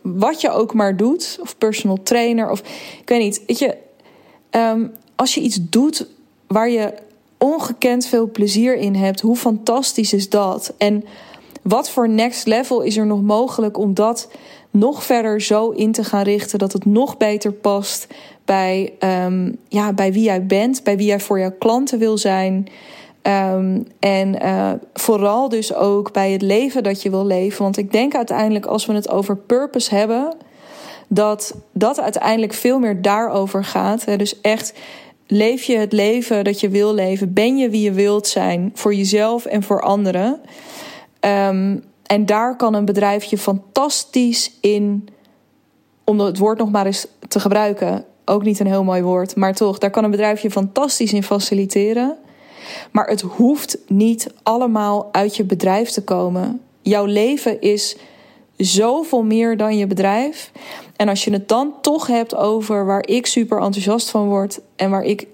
wat 0.00 0.40
je 0.40 0.50
ook 0.50 0.74
maar 0.74 0.96
doet. 0.96 1.38
Of 1.40 1.58
personal 1.58 2.02
trainer 2.02 2.50
of 2.50 2.60
ik 3.00 3.08
weet 3.08 3.20
niet. 3.20 3.42
Weet 3.46 3.58
je, 3.58 3.76
um, 4.50 4.92
als 5.16 5.34
je 5.34 5.40
iets 5.40 5.58
doet 5.60 6.06
waar 6.46 6.70
je 6.70 6.94
ongekend 7.38 8.06
veel 8.06 8.30
plezier 8.30 8.76
in 8.76 8.94
hebt, 8.94 9.20
hoe 9.20 9.36
fantastisch 9.36 10.12
is 10.12 10.28
dat? 10.28 10.74
En 10.78 11.04
wat 11.62 11.90
voor 11.90 12.08
next 12.08 12.46
level 12.46 12.80
is 12.80 12.96
er 12.96 13.06
nog 13.06 13.22
mogelijk 13.22 13.78
om 13.78 13.94
dat 13.94 14.28
nog 14.70 15.04
verder 15.04 15.40
zo 15.40 15.70
in 15.70 15.92
te 15.92 16.04
gaan 16.04 16.22
richten 16.22 16.58
dat 16.58 16.72
het 16.72 16.84
nog 16.84 17.16
beter 17.16 17.52
past 17.52 18.06
bij, 18.44 18.92
um, 19.24 19.56
ja, 19.68 19.92
bij 19.92 20.12
wie 20.12 20.22
jij 20.22 20.46
bent, 20.46 20.84
bij 20.84 20.96
wie 20.96 21.06
jij 21.06 21.20
voor 21.20 21.38
jouw 21.38 21.54
klanten 21.58 21.98
wil 21.98 22.18
zijn. 22.18 22.66
Um, 23.22 23.86
en 23.98 24.42
uh, 24.42 24.72
vooral 24.94 25.48
dus 25.48 25.74
ook 25.74 26.12
bij 26.12 26.30
het 26.30 26.42
leven 26.42 26.82
dat 26.82 27.02
je 27.02 27.10
wil 27.10 27.26
leven. 27.26 27.62
Want 27.62 27.76
ik 27.76 27.92
denk 27.92 28.14
uiteindelijk, 28.14 28.66
als 28.66 28.86
we 28.86 28.92
het 28.92 29.10
over 29.10 29.36
purpose 29.36 29.94
hebben, 29.94 30.34
dat 31.08 31.54
dat 31.72 32.00
uiteindelijk 32.00 32.52
veel 32.52 32.78
meer 32.78 33.02
daarover 33.02 33.64
gaat. 33.64 34.04
Hè? 34.04 34.16
Dus 34.16 34.40
echt, 34.40 34.72
leef 35.26 35.62
je 35.62 35.76
het 35.76 35.92
leven 35.92 36.44
dat 36.44 36.60
je 36.60 36.68
wil 36.68 36.94
leven? 36.94 37.32
Ben 37.32 37.56
je 37.56 37.70
wie 37.70 37.82
je 37.82 37.92
wilt 37.92 38.26
zijn 38.26 38.70
voor 38.74 38.94
jezelf 38.94 39.44
en 39.44 39.62
voor 39.62 39.82
anderen? 39.82 40.40
Um, 41.20 41.84
en 42.06 42.26
daar 42.26 42.56
kan 42.56 42.74
een 42.74 42.84
bedrijfje 42.84 43.38
fantastisch 43.38 44.52
in, 44.60 45.08
om 46.04 46.20
het 46.20 46.38
woord 46.38 46.58
nog 46.58 46.70
maar 46.70 46.86
eens 46.86 47.06
te 47.28 47.40
gebruiken, 47.40 48.04
ook 48.24 48.42
niet 48.42 48.60
een 48.60 48.66
heel 48.66 48.84
mooi 48.84 49.02
woord, 49.02 49.36
maar 49.36 49.54
toch, 49.54 49.78
daar 49.78 49.90
kan 49.90 50.04
een 50.04 50.10
bedrijfje 50.10 50.50
fantastisch 50.50 51.12
in 51.12 51.22
faciliteren. 51.22 52.16
Maar 52.90 53.06
het 53.06 53.20
hoeft 53.20 53.78
niet 53.86 54.32
allemaal 54.42 55.08
uit 55.12 55.36
je 55.36 55.44
bedrijf 55.44 55.90
te 55.90 56.04
komen. 56.04 56.60
Jouw 56.82 57.04
leven 57.04 57.60
is 57.60 57.96
zoveel 58.56 59.22
meer 59.22 59.56
dan 59.56 59.76
je 59.76 59.86
bedrijf. 59.86 60.50
En 60.96 61.08
als 61.08 61.24
je 61.24 61.32
het 61.32 61.48
dan 61.48 61.74
toch 61.80 62.06
hebt 62.06 62.34
over 62.34 62.86
waar 62.86 63.06
ik 63.06 63.26
super 63.26 63.58
enthousiast 63.62 64.10
van 64.10 64.28
word 64.28 64.60
en 64.76 64.90
waar 64.90 65.02
ik 65.02 65.26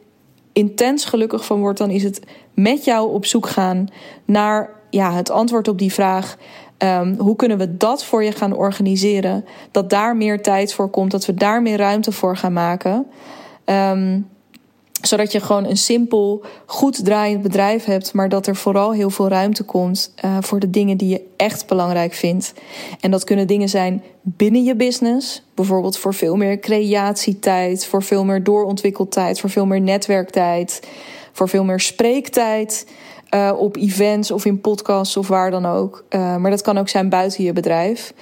intens 0.53 1.05
gelukkig 1.05 1.45
van 1.45 1.61
word, 1.61 1.77
dan 1.77 1.91
is 1.91 2.03
het 2.03 2.21
met 2.55 2.85
jou 2.85 3.13
op 3.13 3.27
zoek 3.27 3.49
gaan 3.49 3.89
naar 4.25 4.71
ja, 4.91 5.13
het 5.13 5.31
antwoord 5.31 5.69
op 5.69 5.79
die 5.79 5.93
vraag: 5.93 6.37
Um, 6.79 7.15
hoe 7.19 7.37
kunnen 7.37 7.59
we 7.59 7.77
dat 7.77 8.05
voor 8.05 8.25
je 8.25 8.33
gaan 8.33 8.53
organiseren? 8.53 9.45
Dat 9.71 9.91
daar 9.91 10.17
meer 10.17 10.43
tijd 10.43 10.75
voor 10.75 10.89
komt, 10.89 11.11
dat 11.11 11.27
we 11.27 11.35
daar 11.35 11.63
meer 11.63 11.77
ruimte 11.77 12.13
voor 12.13 12.37
gaan 12.37 12.53
maken. 12.53 13.07
Um, 13.65 14.29
zodat 15.03 15.33
je 15.33 15.41
gewoon 15.41 15.65
een 15.65 15.77
simpel, 15.77 16.45
goed 16.67 17.05
draaiend 17.05 17.43
bedrijf 17.43 17.85
hebt, 17.85 18.13
maar 18.13 18.29
dat 18.29 18.47
er 18.47 18.57
vooral 18.57 18.93
heel 18.93 19.11
veel 19.11 19.29
ruimte 19.29 19.63
komt 19.63 20.15
uh, 20.25 20.37
voor 20.41 20.61
de 20.61 20.71
dingen 20.71 20.97
die 20.97 21.09
je 21.09 21.23
echt 21.37 21.67
belangrijk 21.67 22.15
vindt. 22.15 22.55
En 23.01 23.11
dat 23.11 23.25
kunnen 23.25 23.47
dingen 23.47 23.69
zijn 23.69 24.03
binnen 24.23 24.65
je 24.65 24.77
business, 24.77 25.43
bijvoorbeeld 25.55 25.99
voor 25.99 26.15
veel 26.15 26.37
meer 26.37 26.59
creatietijd, 26.59 27.87
voor 27.87 28.03
veel 28.03 28.25
meer 28.25 28.45
doorontwikkeltijd, 28.45 29.41
voor 29.41 29.51
veel 29.51 29.67
meer 29.67 29.81
netwerktijd, 29.81 30.83
voor 31.33 31.49
veel 31.49 31.65
meer 31.65 31.81
spreektijd. 31.81 32.87
Uh, 33.31 33.53
op 33.57 33.77
events 33.77 34.31
of 34.31 34.45
in 34.45 34.61
podcasts 34.61 35.17
of 35.17 35.29
waar 35.29 35.51
dan 35.51 35.67
ook. 35.67 36.05
Uh, 36.11 36.37
maar 36.37 36.51
dat 36.51 36.63
kan 36.63 36.79
ook 36.79 36.89
zijn 36.89 37.09
buiten 37.09 37.45
je 37.45 37.53
bedrijf. 37.53 38.13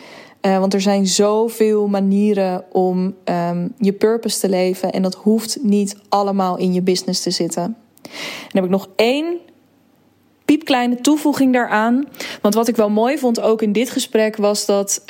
Uh, 0.46 0.58
want 0.58 0.74
er 0.74 0.80
zijn 0.80 1.06
zoveel 1.06 1.88
manieren 1.88 2.64
om 2.72 3.14
um, 3.24 3.74
je 3.78 3.92
purpose 3.92 4.40
te 4.40 4.48
leven. 4.48 4.92
En 4.92 5.02
dat 5.02 5.14
hoeft 5.14 5.58
niet 5.62 5.96
allemaal 6.08 6.58
in 6.58 6.72
je 6.72 6.82
business 6.82 7.22
te 7.22 7.30
zitten. 7.30 7.62
En 7.62 7.74
dan 8.48 8.62
heb 8.62 8.64
ik 8.64 8.70
nog 8.70 8.88
één 8.96 9.38
piepkleine 10.44 11.00
toevoeging 11.00 11.52
daaraan. 11.52 12.08
Want 12.42 12.54
wat 12.54 12.68
ik 12.68 12.76
wel 12.76 12.90
mooi 12.90 13.18
vond 13.18 13.40
ook 13.40 13.62
in 13.62 13.72
dit 13.72 13.90
gesprek 13.90 14.36
was 14.36 14.66
dat 14.66 15.02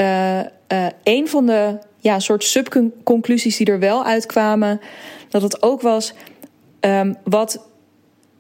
een 1.03 1.29
van 1.29 1.47
de 1.47 1.79
ja, 1.99 2.19
soort 2.19 2.45
subconclusies 2.45 3.57
die 3.57 3.67
er 3.67 3.79
wel 3.79 4.05
uitkwamen, 4.05 4.81
dat 5.29 5.43
het 5.43 5.63
ook 5.63 5.81
was 5.81 6.15
um, 6.81 7.17
wat 7.25 7.69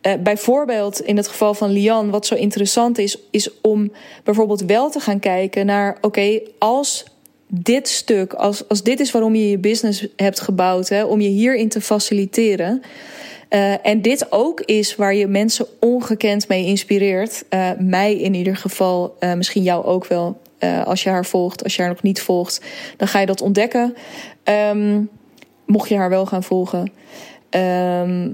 uh, 0.07 0.13
bijvoorbeeld 0.23 1.01
in 1.01 1.17
het 1.17 1.29
geval 1.29 1.55
van 1.55 1.71
Lian, 1.71 2.11
wat 2.11 2.27
zo 2.27 2.35
interessant 2.35 2.99
is, 2.99 3.19
is 3.31 3.61
om 3.61 3.93
bijvoorbeeld 4.25 4.65
wel 4.65 4.91
te 4.91 5.01
gaan 5.01 5.19
kijken 5.19 5.67
naar: 5.67 5.99
oké, 6.01 6.41
als 6.59 7.05
dit 7.47 7.89
stuk, 7.89 8.33
als, 8.33 8.69
als 8.69 8.83
dit 8.83 9.01
is 9.01 9.11
waarom 9.11 9.35
je 9.35 9.51
je 9.51 9.59
business 9.59 10.07
hebt 10.17 10.41
gebouwd, 10.41 10.89
hè, 10.89 11.05
om 11.05 11.21
je 11.21 11.29
hierin 11.29 11.69
te 11.69 11.81
faciliteren. 11.81 12.83
Uh, 13.51 13.87
en 13.87 14.03
dit 14.03 14.33
ook 14.33 14.61
is 14.61 14.97
waar 14.97 15.15
je 15.15 15.27
mensen 15.27 15.67
ongekend 15.81 16.49
mee 16.49 16.67
inspireert. 16.67 17.45
Uh, 17.51 17.71
mij 17.79 18.17
in 18.17 18.35
ieder 18.35 18.57
geval, 18.57 19.17
misschien 19.37 19.63
jou 19.63 19.85
ook 19.85 20.07
wel. 20.07 20.41
als 20.85 21.03
je 21.03 21.11
haar 21.11 21.27
volgt, 21.27 21.63
als 21.63 21.77
je 21.77 21.83
haar 21.83 21.91
nog 21.91 22.03
niet 22.03 22.23
volgt, 22.23 22.61
dan 22.97 23.09
ga 23.09 23.21
je 23.21 23.27
dat 23.27 23.41
ontdekken. 23.41 23.95
Um, 24.45 25.11
mocht 25.67 25.89
je 25.89 25.97
haar 25.97 26.11
wel 26.11 26.27
gaan 26.27 26.43
volgen. 26.43 26.93
Ehm, 27.51 28.31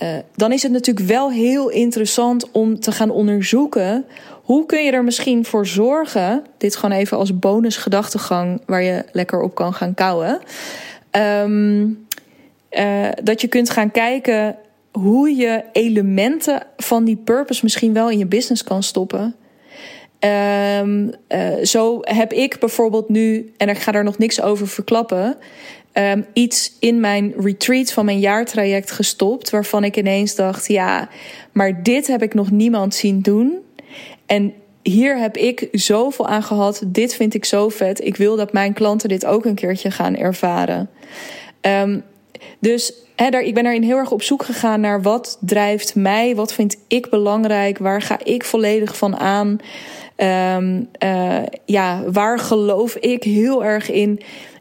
eh, 0.00 0.16
dan 0.36 0.52
is 0.52 0.62
het 0.62 0.72
natuurlijk 0.72 1.06
wel 1.06 1.30
heel 1.30 1.68
interessant 1.68 2.50
om 2.50 2.80
te 2.80 2.92
gaan 2.92 3.10
onderzoeken. 3.10 4.04
Hoe 4.42 4.66
kun 4.66 4.84
je 4.84 4.90
er 4.90 5.04
misschien 5.04 5.44
voor 5.44 5.66
zorgen? 5.66 6.44
Dit 6.58 6.76
gewoon 6.76 6.96
even 6.96 7.16
als 7.16 7.38
bonusgedachtegang 7.38 8.60
waar 8.66 8.82
je 8.82 9.04
lekker 9.12 9.40
op 9.40 9.54
kan 9.54 9.74
gaan 9.74 9.94
kouwen. 9.94 10.40
Ehm, 11.10 11.86
eh, 12.68 13.08
dat 13.22 13.40
je 13.40 13.48
kunt 13.48 13.70
gaan 13.70 13.90
kijken 13.90 14.56
hoe 14.92 15.36
je 15.36 15.64
elementen 15.72 16.62
van 16.76 17.04
die 17.04 17.16
purpose 17.16 17.60
misschien 17.62 17.92
wel 17.92 18.10
in 18.10 18.18
je 18.18 18.26
business 18.26 18.64
kan 18.64 18.82
stoppen. 18.82 19.34
Ehm, 20.18 21.08
eh, 21.26 21.64
zo 21.64 21.98
heb 22.00 22.32
ik 22.32 22.58
bijvoorbeeld 22.58 23.08
nu, 23.08 23.52
en 23.56 23.68
ik 23.68 23.78
ga 23.78 23.92
daar 23.92 24.04
nog 24.04 24.18
niks 24.18 24.42
over 24.42 24.68
verklappen, 24.68 25.36
um, 25.94 26.26
iets 26.32 26.72
in 26.78 27.00
mijn 27.00 27.34
retreat 27.38 27.92
van 27.92 28.04
mijn 28.04 28.18
jaartraject 28.18 28.90
gestopt. 28.90 29.50
Waarvan 29.50 29.84
ik 29.84 29.96
ineens 29.96 30.34
dacht: 30.34 30.68
ja, 30.68 31.08
maar 31.52 31.82
dit 31.82 32.06
heb 32.06 32.22
ik 32.22 32.34
nog 32.34 32.50
niemand 32.50 32.94
zien 32.94 33.20
doen. 33.20 33.58
En 34.26 34.54
hier 34.82 35.18
heb 35.18 35.36
ik 35.36 35.68
zoveel 35.72 36.28
aan 36.28 36.42
gehad. 36.42 36.82
Dit 36.86 37.14
vind 37.14 37.34
ik 37.34 37.44
zo 37.44 37.68
vet. 37.68 38.04
Ik 38.04 38.16
wil 38.16 38.36
dat 38.36 38.52
mijn 38.52 38.72
klanten 38.72 39.08
dit 39.08 39.26
ook 39.26 39.44
een 39.44 39.54
keertje 39.54 39.90
gaan 39.90 40.16
ervaren. 40.16 40.90
Um, 41.60 42.02
dus 42.58 42.92
daar, 43.16 43.42
ik 43.42 43.54
ben 43.54 43.62
daarin 43.62 43.82
heel 43.82 43.96
erg 43.96 44.10
op 44.10 44.22
zoek 44.22 44.42
gegaan 44.42 44.80
naar 44.80 45.02
wat 45.02 45.38
drijft 45.40 45.94
mij, 45.94 46.34
wat 46.36 46.52
vind 46.52 46.76
ik 46.88 47.10
belangrijk, 47.10 47.78
waar 47.78 48.02
ga 48.02 48.18
ik 48.24 48.44
volledig 48.44 48.96
van 48.96 49.16
aan. 49.16 49.58
Um, 50.56 50.88
uh, 51.04 51.42
ja, 51.64 52.02
waar 52.12 52.38
geloof 52.38 52.94
ik 52.94 53.22
heel 53.22 53.64
erg 53.64 53.90
in? 53.90 54.20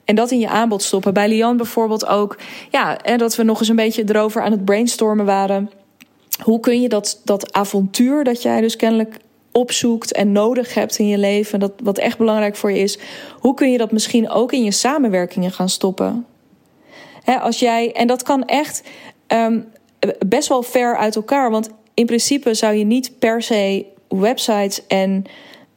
En 0.10 0.16
dat 0.16 0.32
in 0.32 0.40
je 0.40 0.50
aanbod 0.50 0.84
stoppen. 0.84 1.14
Bij 1.14 1.28
Lian 1.28 1.58
bijvoorbeeld 1.58 2.06
ook. 2.06 2.38
Ja, 2.70 3.02
en 3.02 3.18
dat 3.18 3.36
we 3.36 3.44
nog 3.44 3.60
eens 3.60 3.68
een 3.68 3.76
beetje 3.76 4.04
erover 4.08 4.42
aan 4.42 4.52
het 4.52 4.66
brainstormen 4.66 5.26
waren. 5.26 5.72
Hoe 6.44 6.60
kun 6.60 6.82
je 6.82 6.90
dat, 6.90 7.22
dat 7.24 7.54
avontuur 7.54 8.24
dat 8.24 8.42
jij 8.42 8.62
dus 8.62 8.76
kennelijk 8.76 9.18
opzoekt 9.52 10.12
en 10.12 10.32
nodig 10.32 10.74
hebt 10.74 10.98
in 10.98 11.08
je 11.08 11.18
leven, 11.18 11.60
dat 11.60 11.72
wat 11.84 11.98
echt 11.98 12.18
belangrijk 12.18 12.56
voor 12.56 12.72
je 12.72 12.80
is, 12.80 13.00
hoe 13.40 13.54
kun 13.54 13.72
je 13.72 13.78
dat 13.78 13.92
misschien 13.92 14.30
ook 14.30 14.52
in 14.52 14.64
je 14.64 14.72
samenwerkingen 14.72 15.52
gaan 15.52 15.70
stoppen? 15.70 16.26
als 17.26 17.60
jij, 17.60 17.94
en 17.94 18.08
dat 18.08 18.24
kan 18.24 18.46
echt 18.46 18.84
um, 19.28 19.72
best 20.28 20.48
wel 20.48 20.64
ver 20.64 20.98
uit 20.98 21.16
elkaar, 21.16 21.52
want 21.52 21.70
in 21.94 22.06
principe 22.06 22.54
zou 22.54 22.74
je 22.74 22.86
niet 22.86 23.20
per 23.20 23.42
se 23.42 23.86
websites 24.08 24.88
en 24.88 25.26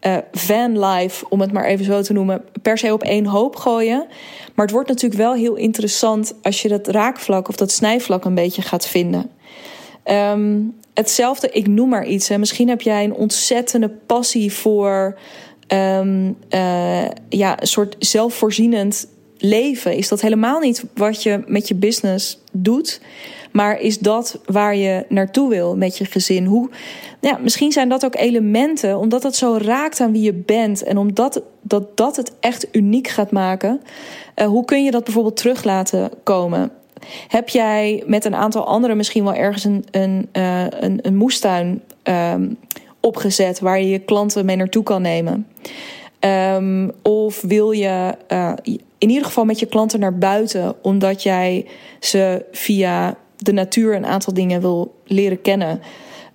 uh, 0.06 0.16
vanlife, 0.32 1.26
om 1.28 1.40
het 1.40 1.52
maar 1.52 1.64
even 1.64 1.84
zo 1.84 2.02
te 2.02 2.12
noemen, 2.12 2.44
per 2.62 2.78
se 2.78 2.92
op 2.92 3.02
één 3.02 3.26
hoop 3.26 3.56
gooien. 3.56 4.06
Maar 4.54 4.64
het 4.64 4.74
wordt 4.74 4.88
natuurlijk 4.88 5.20
wel 5.20 5.34
heel 5.34 5.54
interessant 5.54 6.34
als 6.42 6.62
je 6.62 6.68
dat 6.68 6.88
raakvlak 6.88 7.48
of 7.48 7.56
dat 7.56 7.70
snijvlak 7.70 8.24
een 8.24 8.34
beetje 8.34 8.62
gaat 8.62 8.86
vinden. 8.86 9.30
Um, 10.04 10.74
hetzelfde, 10.94 11.48
ik 11.50 11.66
noem 11.66 11.88
maar 11.88 12.06
iets. 12.06 12.28
Hè. 12.28 12.38
Misschien 12.38 12.68
heb 12.68 12.80
jij 12.80 13.04
een 13.04 13.14
ontzettende 13.14 13.88
passie 13.88 14.52
voor 14.52 15.18
um, 15.68 16.36
uh, 16.50 17.04
ja, 17.28 17.60
een 17.60 17.66
soort 17.66 17.96
zelfvoorzienend 17.98 19.06
leven. 19.42 19.96
Is 19.96 20.08
dat 20.08 20.20
helemaal 20.20 20.60
niet 20.60 20.84
wat 20.94 21.22
je 21.22 21.42
met 21.46 21.68
je 21.68 21.74
business 21.74 22.38
doet. 22.52 23.00
Maar 23.52 23.80
is 23.80 23.98
dat 23.98 24.38
waar 24.46 24.76
je 24.76 25.04
naartoe 25.08 25.48
wil 25.48 25.76
met 25.76 25.98
je 25.98 26.04
gezin? 26.04 26.44
Hoe, 26.44 26.70
ja, 27.20 27.38
misschien 27.42 27.72
zijn 27.72 27.88
dat 27.88 28.04
ook 28.04 28.16
elementen, 28.16 28.98
omdat 28.98 29.22
het 29.22 29.36
zo 29.36 29.58
raakt 29.60 30.00
aan 30.00 30.12
wie 30.12 30.22
je 30.22 30.32
bent 30.32 30.82
en 30.82 30.96
omdat 30.96 31.42
dat, 31.62 31.96
dat 31.96 32.16
het 32.16 32.32
echt 32.40 32.66
uniek 32.72 33.08
gaat 33.08 33.30
maken. 33.30 33.80
Uh, 34.36 34.46
hoe 34.46 34.64
kun 34.64 34.84
je 34.84 34.90
dat 34.90 35.04
bijvoorbeeld 35.04 35.36
terug 35.36 35.64
laten 35.64 36.10
komen? 36.22 36.70
Heb 37.28 37.48
jij 37.48 38.02
met 38.06 38.24
een 38.24 38.34
aantal 38.34 38.66
anderen 38.66 38.96
misschien 38.96 39.24
wel 39.24 39.34
ergens 39.34 39.64
een, 39.64 39.84
een, 39.90 40.28
uh, 40.32 40.64
een, 40.70 40.98
een 41.02 41.16
moestuin 41.16 41.82
um, 42.02 42.56
opgezet 43.00 43.60
waar 43.60 43.80
je 43.80 43.88
je 43.88 43.98
klanten 43.98 44.44
mee 44.44 44.56
naartoe 44.56 44.82
kan 44.82 45.02
nemen? 45.02 45.46
Um, 46.20 46.92
of 47.02 47.40
wil 47.40 47.70
je 47.70 48.14
uh, 48.32 48.52
in 49.02 49.08
ieder 49.08 49.24
geval 49.24 49.44
met 49.44 49.58
je 49.58 49.66
klanten 49.66 50.00
naar 50.00 50.18
buiten, 50.18 50.74
omdat 50.82 51.22
jij 51.22 51.66
ze 52.00 52.44
via 52.52 53.16
de 53.36 53.52
natuur 53.52 53.94
een 53.94 54.06
aantal 54.06 54.34
dingen 54.34 54.60
wil 54.60 54.94
leren 55.04 55.40
kennen. 55.40 55.80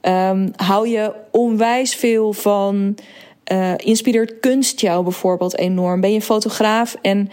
Um, 0.01 0.51
hou 0.55 0.87
je 0.87 1.13
onwijs 1.31 1.95
veel 1.95 2.33
van. 2.33 2.97
Uh, 3.51 3.73
inspireert 3.77 4.39
kunst 4.39 4.81
jou 4.81 5.03
bijvoorbeeld 5.03 5.57
enorm? 5.57 6.01
Ben 6.01 6.13
je 6.13 6.21
fotograaf 6.21 6.95
en 7.01 7.29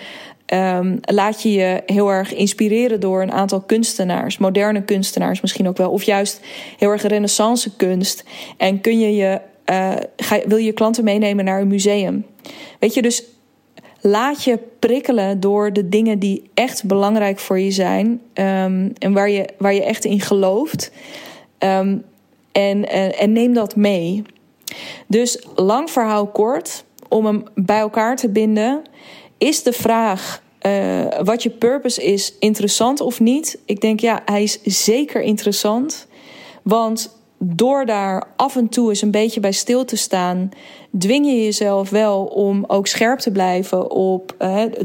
um, 0.46 0.98
laat 1.00 1.42
je 1.42 1.52
je 1.52 1.82
heel 1.86 2.08
erg 2.08 2.34
inspireren 2.34 3.00
door 3.00 3.22
een 3.22 3.32
aantal 3.32 3.60
kunstenaars, 3.60 4.38
moderne 4.38 4.82
kunstenaars 4.82 5.40
misschien 5.40 5.68
ook 5.68 5.76
wel, 5.76 5.90
of 5.90 6.02
juist 6.02 6.40
heel 6.78 6.90
erg 6.90 7.02
renaissance 7.02 7.76
kunst? 7.76 8.24
En 8.56 8.80
kun 8.80 9.00
je 9.00 9.14
je, 9.16 9.40
uh, 9.70 9.92
ga, 10.16 10.40
wil 10.46 10.58
je 10.58 10.72
klanten 10.72 11.04
meenemen 11.04 11.44
naar 11.44 11.60
een 11.60 11.68
museum? 11.68 12.26
Weet 12.78 12.94
je, 12.94 13.02
dus 13.02 13.24
laat 14.06 14.44
je 14.44 14.58
prikkelen 14.78 15.40
door 15.40 15.72
de 15.72 15.88
dingen 15.88 16.18
die 16.18 16.50
echt 16.54 16.84
belangrijk 16.84 17.38
voor 17.38 17.58
je 17.58 17.70
zijn 17.70 18.06
um, 18.34 18.92
en 18.98 19.12
waar 19.12 19.30
je, 19.30 19.48
waar 19.58 19.74
je 19.74 19.84
echt 19.84 20.04
in 20.04 20.20
gelooft. 20.20 20.90
Um, 21.58 22.04
en, 22.52 22.88
en, 23.18 23.32
neem 23.32 23.54
dat 23.54 23.76
mee. 23.76 24.22
Dus 25.06 25.46
lang 25.54 25.90
verhaal 25.90 26.26
kort, 26.26 26.84
om 27.08 27.26
hem 27.26 27.44
bij 27.54 27.78
elkaar 27.78 28.16
te 28.16 28.28
binden, 28.28 28.82
is 29.38 29.62
de 29.62 29.72
vraag 29.72 30.42
uh, 30.66 31.06
wat 31.22 31.42
je 31.42 31.50
purpose 31.50 32.04
is 32.04 32.34
interessant 32.38 33.00
of 33.00 33.20
niet? 33.20 33.58
Ik 33.64 33.80
denk 33.80 34.00
ja, 34.00 34.22
hij 34.24 34.42
is 34.42 34.62
zeker 34.62 35.22
interessant. 35.22 36.06
Want 36.62 37.23
door 37.46 37.86
daar 37.86 38.24
af 38.36 38.56
en 38.56 38.68
toe 38.68 38.88
eens 38.88 39.02
een 39.02 39.10
beetje 39.10 39.40
bij 39.40 39.52
stil 39.52 39.84
te 39.84 39.96
staan, 39.96 40.50
dwing 40.98 41.26
je 41.26 41.44
jezelf 41.44 41.90
wel 41.90 42.24
om 42.24 42.64
ook 42.66 42.86
scherp 42.86 43.18
te 43.18 43.30
blijven 43.30 43.90
op: 43.90 44.36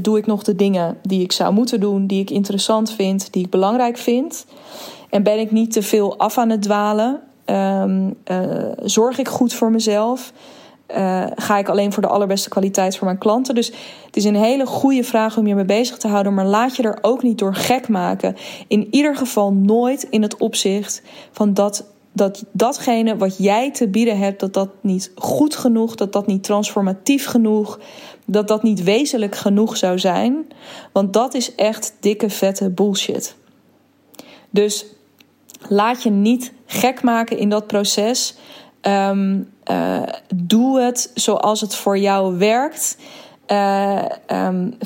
doe 0.02 0.18
ik 0.18 0.26
nog 0.26 0.44
de 0.44 0.56
dingen 0.56 0.98
die 1.02 1.24
ik 1.24 1.32
zou 1.32 1.54
moeten 1.54 1.80
doen, 1.80 2.08
die 2.08 2.22
ik 2.22 2.30
interessant 2.30 2.92
vind, 2.92 3.34
die 3.34 3.44
ik 3.44 3.50
belangrijk 3.50 3.98
vind? 3.98 4.46
En 5.10 5.24
ben 5.24 5.40
ik 5.40 5.52
niet 5.52 5.72
te 5.72 5.82
veel 5.82 6.18
af 6.18 6.38
aan 6.38 6.50
het 6.50 6.62
dwalen? 6.62 7.20
Um, 7.46 8.16
uh, 8.32 8.72
zorg 8.84 9.18
ik 9.18 9.28
goed 9.28 9.54
voor 9.54 9.72
mezelf? 9.72 10.34
Uh, 10.98 11.26
ga 11.36 11.58
ik 11.58 11.70
alleen 11.70 11.94
voor 11.94 12.02
de 12.02 12.10
allerbeste 12.10 12.50
kwaliteit 12.50 12.98
voor 12.98 13.08
mijn 13.08 13.18
klanten? 13.18 13.56
Dus 13.56 13.68
het 14.06 14.16
is 14.16 14.24
een 14.24 14.36
hele 14.36 14.66
goede 14.66 15.04
vraag 15.04 15.38
om 15.38 15.48
je 15.48 15.56
mee 15.56 15.66
bezig 15.66 15.98
te 15.98 16.08
houden, 16.08 16.34
maar 16.34 16.46
laat 16.46 16.76
je 16.76 16.84
er 16.84 16.98
ook 17.02 17.24
niet 17.24 17.38
door 17.38 17.56
gek 17.56 17.88
maken. 17.88 18.36
In 18.68 18.88
ieder 18.92 19.16
geval 19.16 19.54
nooit 19.54 20.08
in 20.10 20.22
het 20.22 20.38
opzicht 20.38 21.02
van 21.32 21.54
dat 21.54 21.86
dat 22.12 22.46
datgene 22.52 23.18
wat 23.18 23.38
jij 23.38 23.72
te 23.72 23.88
bieden 23.88 24.18
hebt, 24.18 24.40
dat 24.40 24.54
dat 24.54 24.70
niet 24.82 25.12
goed 25.16 25.56
genoeg, 25.56 25.96
dat 25.96 26.14
dat 26.14 26.28
niet 26.28 26.44
transformatief 26.44 27.26
genoeg, 27.26 27.80
dat 28.26 28.48
dat 28.48 28.64
niet 28.64 28.84
wezenlijk 28.84 29.36
genoeg 29.36 29.78
zou 29.78 30.00
zijn. 30.00 30.48
Want 30.92 31.14
dat 31.14 31.34
is 31.34 31.56
echt 31.56 31.96
dikke 32.00 32.30
vette 32.30 32.70
bullshit. 32.70 33.36
Dus 34.50 34.86
laat 35.68 36.04
je 36.04 36.10
niet 36.10 36.54
gek 36.66 37.02
maken 37.02 37.38
in 37.38 37.50
dat 37.50 37.68
proces. 37.68 38.36
Um, 38.82 39.50
uh, 39.72 40.02
doe 40.36 40.82
het 40.82 41.12
zoals 41.14 41.62
het 41.62 41.76
voor 41.76 41.98
jou 41.98 42.38
werkt. 42.38 42.98
Uh, 43.48 44.06
um, 44.28 44.78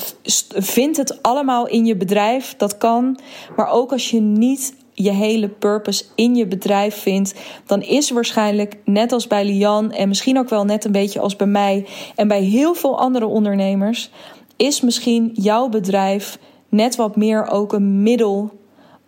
vind 0.55 0.97
het 0.97 1.23
allemaal 1.23 1.67
in 1.67 1.85
je 1.85 1.95
bedrijf, 1.95 2.55
dat 2.57 2.77
kan. 2.77 3.19
Maar 3.55 3.67
ook 3.67 3.91
als 3.91 4.09
je 4.09 4.19
niet 4.19 4.73
je 4.93 5.11
hele 5.11 5.49
purpose 5.49 6.03
in 6.15 6.35
je 6.35 6.47
bedrijf 6.47 6.95
vindt, 6.95 7.33
dan 7.65 7.81
is 7.81 8.09
waarschijnlijk 8.09 8.77
net 8.85 9.11
als 9.11 9.27
bij 9.27 9.45
Lian 9.45 9.91
en 9.91 10.07
misschien 10.07 10.37
ook 10.37 10.49
wel 10.49 10.65
net 10.65 10.85
een 10.85 10.91
beetje 10.91 11.19
als 11.19 11.35
bij 11.35 11.47
mij 11.47 11.85
en 12.15 12.27
bij 12.27 12.41
heel 12.41 12.73
veel 12.73 12.99
andere 12.99 13.25
ondernemers, 13.25 14.11
is 14.55 14.81
misschien 14.81 15.31
jouw 15.33 15.69
bedrijf 15.69 16.39
net 16.69 16.95
wat 16.95 17.15
meer 17.15 17.47
ook 17.47 17.73
een 17.73 18.01
middel 18.01 18.51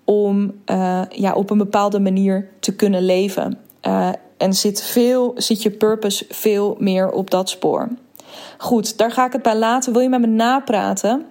om 0.04 0.54
uh, 0.66 1.02
ja, 1.10 1.34
op 1.34 1.50
een 1.50 1.58
bepaalde 1.58 2.00
manier 2.00 2.50
te 2.60 2.76
kunnen 2.76 3.06
leven. 3.06 3.58
Uh, 3.88 4.10
en 4.38 4.54
zit, 4.54 4.84
veel, 4.84 5.34
zit 5.36 5.62
je 5.62 5.72
purpose 5.72 6.26
veel 6.30 6.76
meer 6.80 7.12
op 7.12 7.30
dat 7.30 7.50
spoor. 7.50 7.90
Goed, 8.58 8.98
daar 8.98 9.12
ga 9.12 9.26
ik 9.26 9.34
het 9.34 9.42
bij 9.42 9.56
laten. 9.56 9.94
Wil 9.94 10.02
je 10.02 10.10
met 10.10 10.20
me 10.20 10.28
napraten? 10.28 11.26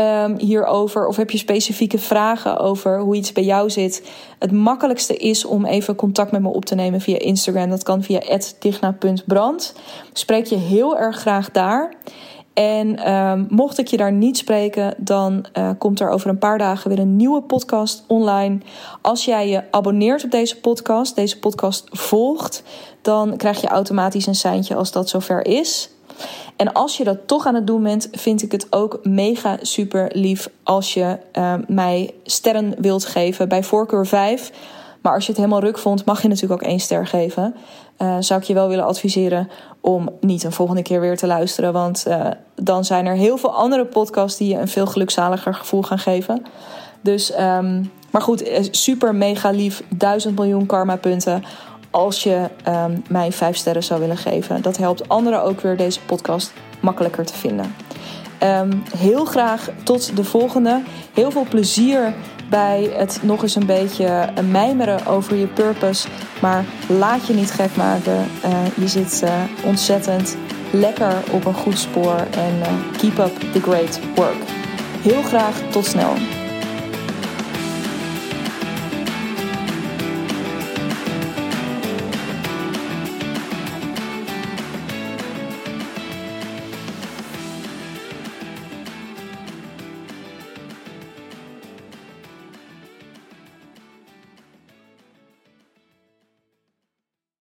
Um, 0.00 0.38
hierover 0.38 1.06
of 1.06 1.16
heb 1.16 1.30
je 1.30 1.38
specifieke 1.38 1.98
vragen 1.98 2.58
over 2.58 3.00
hoe 3.00 3.16
iets 3.16 3.32
bij 3.32 3.44
jou 3.44 3.70
zit, 3.70 4.10
het 4.38 4.52
makkelijkste 4.52 5.16
is 5.16 5.44
om 5.44 5.64
even 5.64 5.94
contact 5.94 6.32
met 6.32 6.42
me 6.42 6.48
op 6.48 6.64
te 6.64 6.74
nemen 6.74 7.00
via 7.00 7.18
Instagram. 7.18 7.70
Dat 7.70 7.82
kan 7.82 8.02
via 8.02 8.20
@digna.brand. 8.58 9.74
Spreek 10.12 10.46
je 10.46 10.56
heel 10.56 10.98
erg 10.98 11.16
graag 11.16 11.50
daar. 11.50 11.94
En 12.54 13.12
um, 13.12 13.46
mocht 13.48 13.78
ik 13.78 13.86
je 13.86 13.96
daar 13.96 14.12
niet 14.12 14.36
spreken, 14.36 14.94
dan 14.96 15.44
uh, 15.58 15.70
komt 15.78 16.00
er 16.00 16.10
over 16.10 16.30
een 16.30 16.38
paar 16.38 16.58
dagen 16.58 16.90
weer 16.90 16.98
een 16.98 17.16
nieuwe 17.16 17.42
podcast 17.42 18.04
online. 18.06 18.58
Als 19.02 19.24
jij 19.24 19.48
je 19.48 19.62
abonneert 19.70 20.24
op 20.24 20.30
deze 20.30 20.60
podcast, 20.60 21.14
deze 21.14 21.38
podcast 21.38 21.84
volgt, 21.90 22.62
dan 23.02 23.36
krijg 23.36 23.60
je 23.60 23.68
automatisch 23.68 24.26
een 24.26 24.34
seintje 24.34 24.74
als 24.74 24.92
dat 24.92 25.08
zover 25.08 25.46
is. 25.46 25.90
En 26.56 26.72
als 26.72 26.96
je 26.96 27.04
dat 27.04 27.18
toch 27.26 27.46
aan 27.46 27.54
het 27.54 27.66
doen 27.66 27.82
bent, 27.82 28.08
vind 28.12 28.42
ik 28.42 28.52
het 28.52 28.66
ook 28.70 28.98
mega 29.02 29.56
super 29.60 30.10
lief 30.12 30.50
als 30.62 30.94
je 30.94 31.18
uh, 31.32 31.54
mij 31.66 32.14
sterren 32.24 32.74
wilt 32.78 33.04
geven. 33.04 33.48
Bij 33.48 33.62
voorkeur 33.62 34.06
5. 34.06 34.52
Maar 35.02 35.14
als 35.14 35.22
je 35.24 35.28
het 35.32 35.40
helemaal 35.40 35.60
ruk 35.60 35.78
vond, 35.78 36.04
mag 36.04 36.22
je 36.22 36.28
natuurlijk 36.28 36.62
ook 36.62 36.68
één 36.68 36.80
ster 36.80 37.06
geven. 37.06 37.54
Uh, 37.98 38.16
zou 38.20 38.40
ik 38.40 38.46
je 38.46 38.54
wel 38.54 38.68
willen 38.68 38.84
adviseren 38.84 39.48
om 39.80 40.08
niet 40.20 40.44
een 40.44 40.52
volgende 40.52 40.82
keer 40.82 41.00
weer 41.00 41.16
te 41.16 41.26
luisteren. 41.26 41.72
Want 41.72 42.04
uh, 42.08 42.26
dan 42.54 42.84
zijn 42.84 43.06
er 43.06 43.14
heel 43.14 43.36
veel 43.36 43.54
andere 43.54 43.84
podcasts 43.84 44.38
die 44.38 44.48
je 44.48 44.60
een 44.60 44.68
veel 44.68 44.86
gelukzaliger 44.86 45.54
gevoel 45.54 45.82
gaan 45.82 45.98
geven. 45.98 46.42
Dus, 47.00 47.32
um, 47.40 47.92
maar 48.10 48.22
goed, 48.22 48.68
super 48.70 49.14
mega 49.14 49.50
lief. 49.50 49.82
Duizend 49.88 50.38
miljoen 50.38 50.66
karma 50.66 50.96
punten 50.96 51.44
als 51.90 52.22
je 52.22 52.48
um, 52.68 53.02
mij 53.08 53.32
vijf 53.32 53.56
sterren 53.56 53.84
zou 53.84 54.00
willen 54.00 54.16
geven. 54.16 54.62
Dat 54.62 54.76
helpt 54.76 55.08
anderen 55.08 55.42
ook 55.42 55.60
weer 55.60 55.76
deze 55.76 56.00
podcast 56.00 56.52
makkelijker 56.80 57.24
te 57.24 57.34
vinden. 57.34 57.74
Um, 58.42 58.82
heel 58.96 59.24
graag 59.24 59.68
tot 59.82 60.16
de 60.16 60.24
volgende. 60.24 60.82
Heel 61.14 61.30
veel 61.30 61.46
plezier 61.48 62.14
bij 62.50 62.90
het 62.92 63.20
nog 63.22 63.42
eens 63.42 63.54
een 63.54 63.66
beetje 63.66 64.28
mijmeren 64.50 65.06
over 65.06 65.36
je 65.36 65.46
purpose. 65.46 66.08
Maar 66.40 66.64
laat 66.88 67.26
je 67.26 67.34
niet 67.34 67.50
gek 67.50 67.76
maken. 67.76 68.26
Uh, 68.44 68.50
je 68.76 68.88
zit 68.88 69.20
uh, 69.24 69.30
ontzettend 69.64 70.36
lekker 70.72 71.14
op 71.30 71.44
een 71.44 71.54
goed 71.54 71.78
spoor. 71.78 72.16
En 72.30 72.60
keep 72.96 73.18
up 73.18 73.52
the 73.52 73.60
great 73.60 74.00
work. 74.14 74.42
Heel 75.02 75.22
graag 75.22 75.60
tot 75.70 75.86
snel. 75.86 76.37